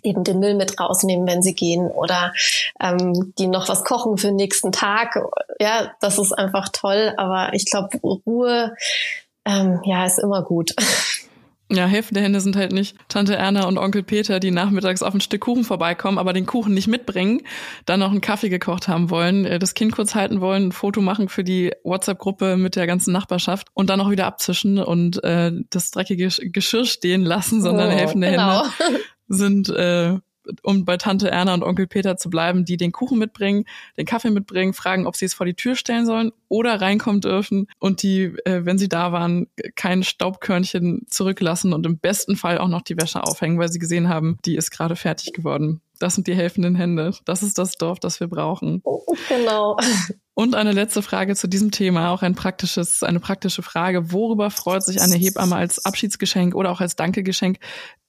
[0.02, 2.32] eben den Müll mit rausnehmen, wenn sie gehen oder
[2.80, 5.18] ähm, die noch was kochen für den nächsten Tag.
[5.60, 8.74] Ja, das ist einfach toll, aber ich glaube, Ruhe
[9.44, 10.74] ähm, ja ist immer gut.
[11.70, 15.20] Ja, helfende Hände sind halt nicht Tante Erna und Onkel Peter, die nachmittags auf ein
[15.20, 17.42] Stück Kuchen vorbeikommen, aber den Kuchen nicht mitbringen,
[17.84, 21.02] dann noch einen Kaffee gekocht haben wollen, äh, das Kind kurz halten wollen, ein Foto
[21.02, 25.52] machen für die WhatsApp-Gruppe mit der ganzen Nachbarschaft und dann auch wieder abzischen und äh,
[25.68, 28.64] das dreckige Geschirr stehen lassen, sondern oh, helfende genau.
[28.78, 30.18] Hände sind, äh,
[30.62, 33.64] um bei Tante Erna und Onkel Peter zu bleiben, die den Kuchen mitbringen,
[33.96, 37.68] den Kaffee mitbringen, fragen, ob sie es vor die Tür stellen sollen oder reinkommen dürfen
[37.78, 42.68] und die, äh, wenn sie da waren, kein Staubkörnchen zurücklassen und im besten Fall auch
[42.68, 45.80] noch die Wäsche aufhängen, weil sie gesehen haben, die ist gerade fertig geworden.
[45.98, 47.12] Das sind die helfenden Hände.
[47.24, 48.82] Das ist das Dorf, das wir brauchen.
[49.28, 49.76] Genau.
[50.34, 54.12] Und eine letzte Frage zu diesem Thema, auch ein praktisches, eine praktische Frage.
[54.12, 57.58] Worüber freut sich eine Hebamme als Abschiedsgeschenk oder auch als Dankegeschenk,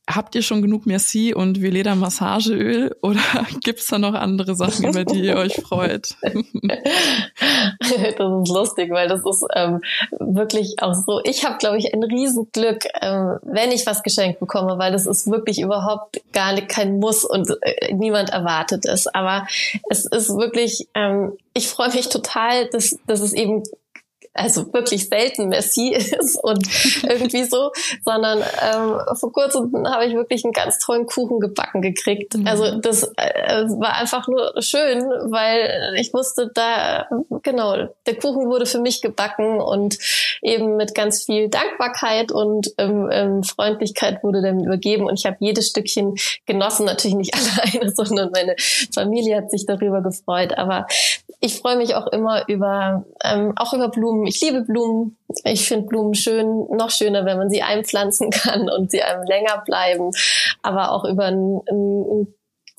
[0.10, 3.22] Habt ihr schon genug Merci und Veleda Massageöl oder
[3.64, 6.16] gibt's da noch andere Sachen, über die ihr euch freut?
[6.24, 6.32] das
[7.92, 9.82] ist lustig, weil das ist ähm,
[10.20, 11.22] wirklich auch so.
[11.24, 15.30] Ich habe, glaube ich, ein Riesenglück, ähm, wenn ich was geschenkt bekomme, weil das ist
[15.30, 19.06] wirklich überhaupt gar nicht, kein Muss und äh, niemand erwartet es.
[19.06, 19.46] Aber
[19.90, 23.64] es ist wirklich, ähm, ich freue mich total, dass, dass es eben
[24.34, 26.68] also wirklich selten Messi ist und
[27.04, 27.72] irgendwie so,
[28.06, 32.38] sondern ähm, vor kurzem habe ich wirklich einen ganz tollen Kuchen gebacken gekriegt.
[32.38, 32.48] Mhm.
[32.48, 37.08] Also das äh, war einfach nur schön, weil ich wusste, da
[37.44, 39.98] genau der Kuchen wurde für mich gebacken und
[40.42, 45.38] eben mit ganz viel Dankbarkeit und ähm, ähm, Freundlichkeit wurde der übergeben und ich habe
[45.40, 46.16] jedes Stückchen
[46.46, 48.56] genossen, natürlich nicht alleine, sondern meine
[48.94, 50.58] Familie hat sich darüber gefreut.
[50.58, 50.88] Aber
[51.42, 54.28] ich freue mich auch immer über ähm, auch über Blumen.
[54.28, 55.18] Ich liebe Blumen.
[55.46, 59.64] Ich finde Blumen schön, noch schöner, wenn man sie einpflanzen kann und sie einem länger
[59.66, 60.12] bleiben.
[60.62, 62.28] Aber auch über ein, ein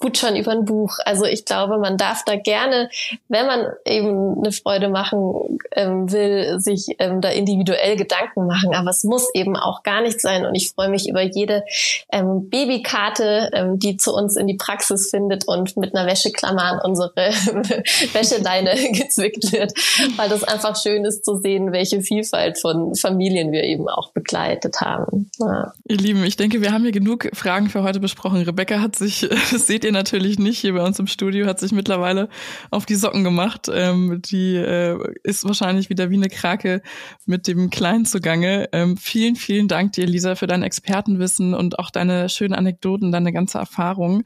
[0.01, 0.98] gut schon über ein Buch.
[1.05, 2.88] Also ich glaube, man darf da gerne,
[3.28, 8.74] wenn man eben eine Freude machen ähm, will, sich ähm, da individuell Gedanken machen.
[8.74, 10.46] Aber es muss eben auch gar nicht sein.
[10.46, 11.64] Und ich freue mich über jede
[12.11, 16.80] ähm, Babykarte, ähm, die zu uns in die Praxis findet und mit einer Wäscheklammer an
[16.82, 17.12] unsere
[18.12, 19.72] Wäscheleine gezwickt wird,
[20.16, 24.80] weil das einfach schön ist zu sehen, welche Vielfalt von Familien wir eben auch begleitet
[24.80, 25.30] haben.
[25.38, 25.72] Ja.
[25.88, 28.42] Ihr Lieben, ich denke, wir haben hier genug Fragen für heute besprochen.
[28.42, 31.72] Rebecca hat sich, seht ihr ihr natürlich nicht hier bei uns im Studio, hat sich
[31.72, 32.28] mittlerweile
[32.70, 33.68] auf die Socken gemacht.
[33.72, 36.82] Ähm, die äh, ist wahrscheinlich wieder wie eine Krake
[37.26, 38.68] mit dem Kleinen zugange.
[38.72, 43.32] Ähm, vielen, vielen Dank dir, Lisa, für dein Expertenwissen und auch deine schönen Anekdoten, deine
[43.32, 44.22] ganze Erfahrung.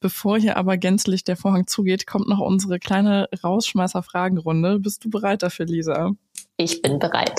[0.00, 4.78] Bevor hier aber gänzlich der Vorhang zugeht, kommt noch unsere kleine Rausschmeißer-Fragenrunde.
[4.78, 6.12] Bist du bereit dafür, Lisa?
[6.60, 7.34] Ich bin bereit.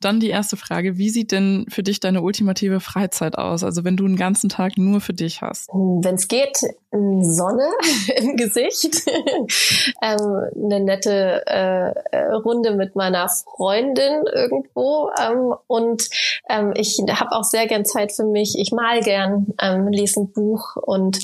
[0.00, 0.98] Dann die erste Frage.
[0.98, 3.64] Wie sieht denn für dich deine ultimative Freizeit aus?
[3.64, 5.70] Also wenn du einen ganzen Tag nur für dich hast?
[5.72, 6.58] Wenn es geht,
[6.90, 7.68] Sonne
[8.16, 9.02] im Gesicht,
[10.02, 16.08] ähm, eine nette äh, Runde mit meiner Freundin irgendwo ähm, und
[16.48, 18.56] ähm, ich habe auch sehr gern Zeit für mich.
[18.58, 21.18] Ich mal gern, ähm, lese ein Buch und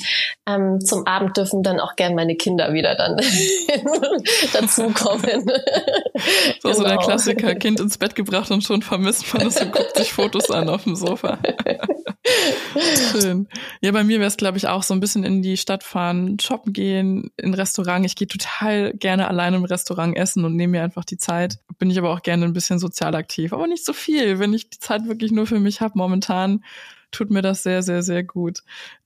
[0.45, 3.15] ähm, zum Abend dürfen dann auch gern meine Kinder wieder dann
[4.53, 5.49] dazukommen.
[6.61, 6.73] So, genau.
[6.73, 7.10] so der genau.
[7.11, 10.69] Klassiker, Kind ins Bett gebracht und schon vermisst man es und guckt sich Fotos an
[10.69, 11.39] auf dem Sofa.
[13.11, 13.47] Schön.
[13.81, 16.39] Ja, bei mir wäre es, glaube ich, auch so ein bisschen in die Stadt fahren,
[16.39, 18.05] shoppen gehen, in Restaurant.
[18.05, 21.59] Ich gehe total gerne alleine im Restaurant essen und nehme mir einfach die Zeit.
[21.79, 24.39] Bin ich aber auch gerne ein bisschen sozial aktiv, aber nicht so viel.
[24.39, 26.63] Wenn ich die Zeit wirklich nur für mich habe momentan,
[27.11, 28.63] tut mir das sehr, sehr, sehr gut.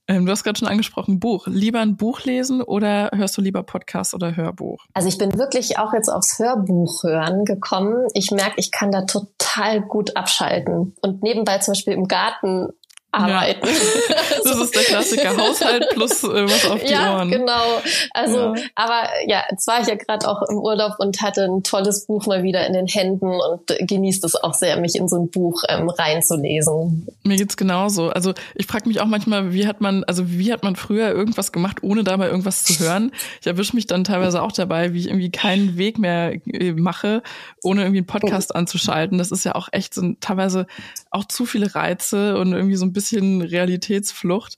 [0.08, 1.47] Ähm, du hast gerade schon angesprochen, Buch.
[1.47, 4.86] Lieber ein Buch lesen oder hörst du lieber Podcast oder Hörbuch?
[4.93, 8.08] Also ich bin wirklich auch jetzt aufs Hörbuch hören gekommen.
[8.14, 10.95] Ich merke, ich kann da total gut abschalten.
[11.01, 12.70] Und nebenbei zum Beispiel im Garten
[13.16, 13.68] arbeiten.
[13.68, 14.16] Ja.
[14.45, 15.36] Das ist der Klassiker.
[15.38, 17.32] Haushalt plus äh, was auf die ja, Ohren.
[17.32, 17.82] genau.
[18.13, 18.55] Also, ja.
[18.76, 22.28] aber ja, jetzt war ich ja gerade auch im Urlaub und hatte ein tolles Buch
[22.28, 25.63] mal wieder in den Händen und genießt es auch sehr, mich in so ein Buch
[25.68, 27.07] ähm, reinzulesen.
[27.24, 28.09] Mir geht's genauso.
[28.09, 31.51] Also ich frage mich auch manchmal, wie hat man, also wie hat man früher irgendwas
[31.51, 33.11] gemacht, ohne dabei irgendwas zu hören?
[33.41, 37.24] Ich erwische mich dann teilweise auch dabei, wie ich irgendwie keinen Weg mehr äh, mache,
[37.63, 38.57] ohne irgendwie einen Podcast oh.
[38.57, 39.18] anzuschalten.
[39.18, 40.68] Das ist ja auch echt so teilweise
[41.09, 44.58] auch zu viele Reize und irgendwie so ein bisschen bisschen Realitätsflucht.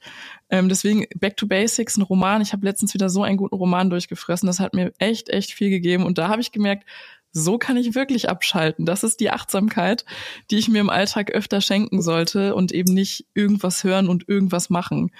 [0.50, 2.41] Ähm, deswegen Back to Basics, ein Roman.
[2.41, 4.48] Ich habe letztens wieder so einen guten Roman durchgefressen.
[4.48, 6.06] Das hat mir echt, echt viel gegeben.
[6.06, 6.86] Und da habe ich gemerkt,
[7.34, 8.86] so kann ich wirklich abschalten.
[8.86, 10.06] Das ist die Achtsamkeit,
[10.50, 14.70] die ich mir im Alltag öfter schenken sollte und eben nicht irgendwas hören und irgendwas
[14.70, 15.12] machen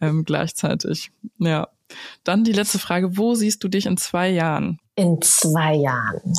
[0.00, 1.10] ähm, gleichzeitig.
[1.38, 1.68] Ja.
[2.24, 3.16] Dann die letzte Frage.
[3.16, 4.80] Wo siehst du dich in zwei Jahren?
[4.94, 6.34] In zwei Jahren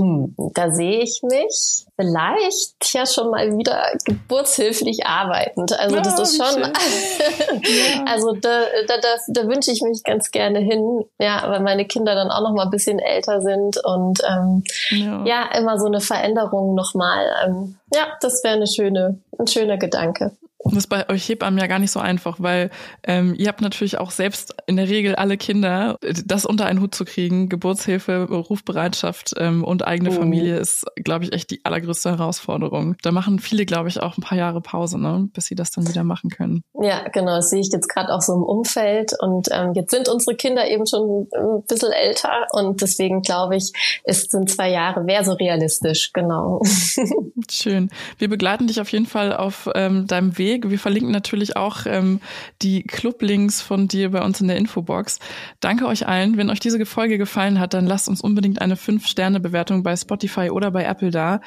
[0.00, 5.78] hm, da sehe ich mich vielleicht ja schon mal wieder geburtshilflich arbeitend.
[5.78, 8.04] Also ja, das ist schon, ja.
[8.06, 12.14] also da, da, da, da wünsche ich mich ganz gerne hin, ja, weil meine Kinder
[12.14, 15.22] dann auch noch mal ein bisschen älter sind und ähm, ja.
[15.26, 17.26] ja immer so eine Veränderung nochmal.
[17.44, 20.32] Ähm, ja, das wäre eine schöne, ein schöner Gedanke.
[20.62, 22.70] Und das ist bei euch Hebammen ja gar nicht so einfach, weil
[23.02, 25.96] ähm, ihr habt natürlich auch selbst in der Regel alle Kinder.
[26.26, 30.12] Das unter einen Hut zu kriegen, Geburtshilfe, Rufbereitschaft ähm, und eigene oh.
[30.12, 32.96] Familie ist, glaube ich, echt die allergrößte Herausforderung.
[33.02, 35.88] Da machen viele, glaube ich, auch ein paar Jahre Pause, ne, bis sie das dann
[35.88, 36.62] wieder machen können.
[36.80, 37.36] Ja, genau.
[37.36, 39.12] Das sehe ich jetzt gerade auch so im Umfeld.
[39.18, 43.72] Und ähm, jetzt sind unsere Kinder eben schon ein bisschen älter und deswegen glaube ich,
[44.04, 46.60] ist sind zwei Jahre wäre so realistisch, genau.
[47.50, 47.90] Schön.
[48.18, 50.68] Wir begleiten dich auf jeden Fall auf ähm, deinem Weg Weg.
[50.68, 52.20] Wir verlinken natürlich auch ähm,
[52.62, 55.18] die Clublinks von dir bei uns in der Infobox.
[55.60, 56.36] Danke euch allen.
[56.36, 60.70] Wenn euch diese Folge gefallen hat, dann lasst uns unbedingt eine 5-Sterne-Bewertung bei Spotify oder
[60.70, 61.40] bei Apple da.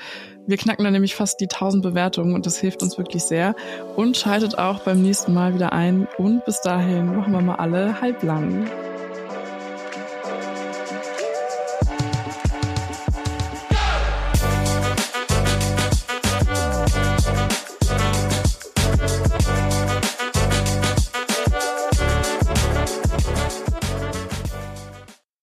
[0.48, 3.56] Wir knacken dann nämlich fast die 1000 Bewertungen und das hilft uns wirklich sehr.
[3.96, 6.08] Und schaltet auch beim nächsten Mal wieder ein.
[6.18, 8.70] Und bis dahin machen wir mal alle halblang.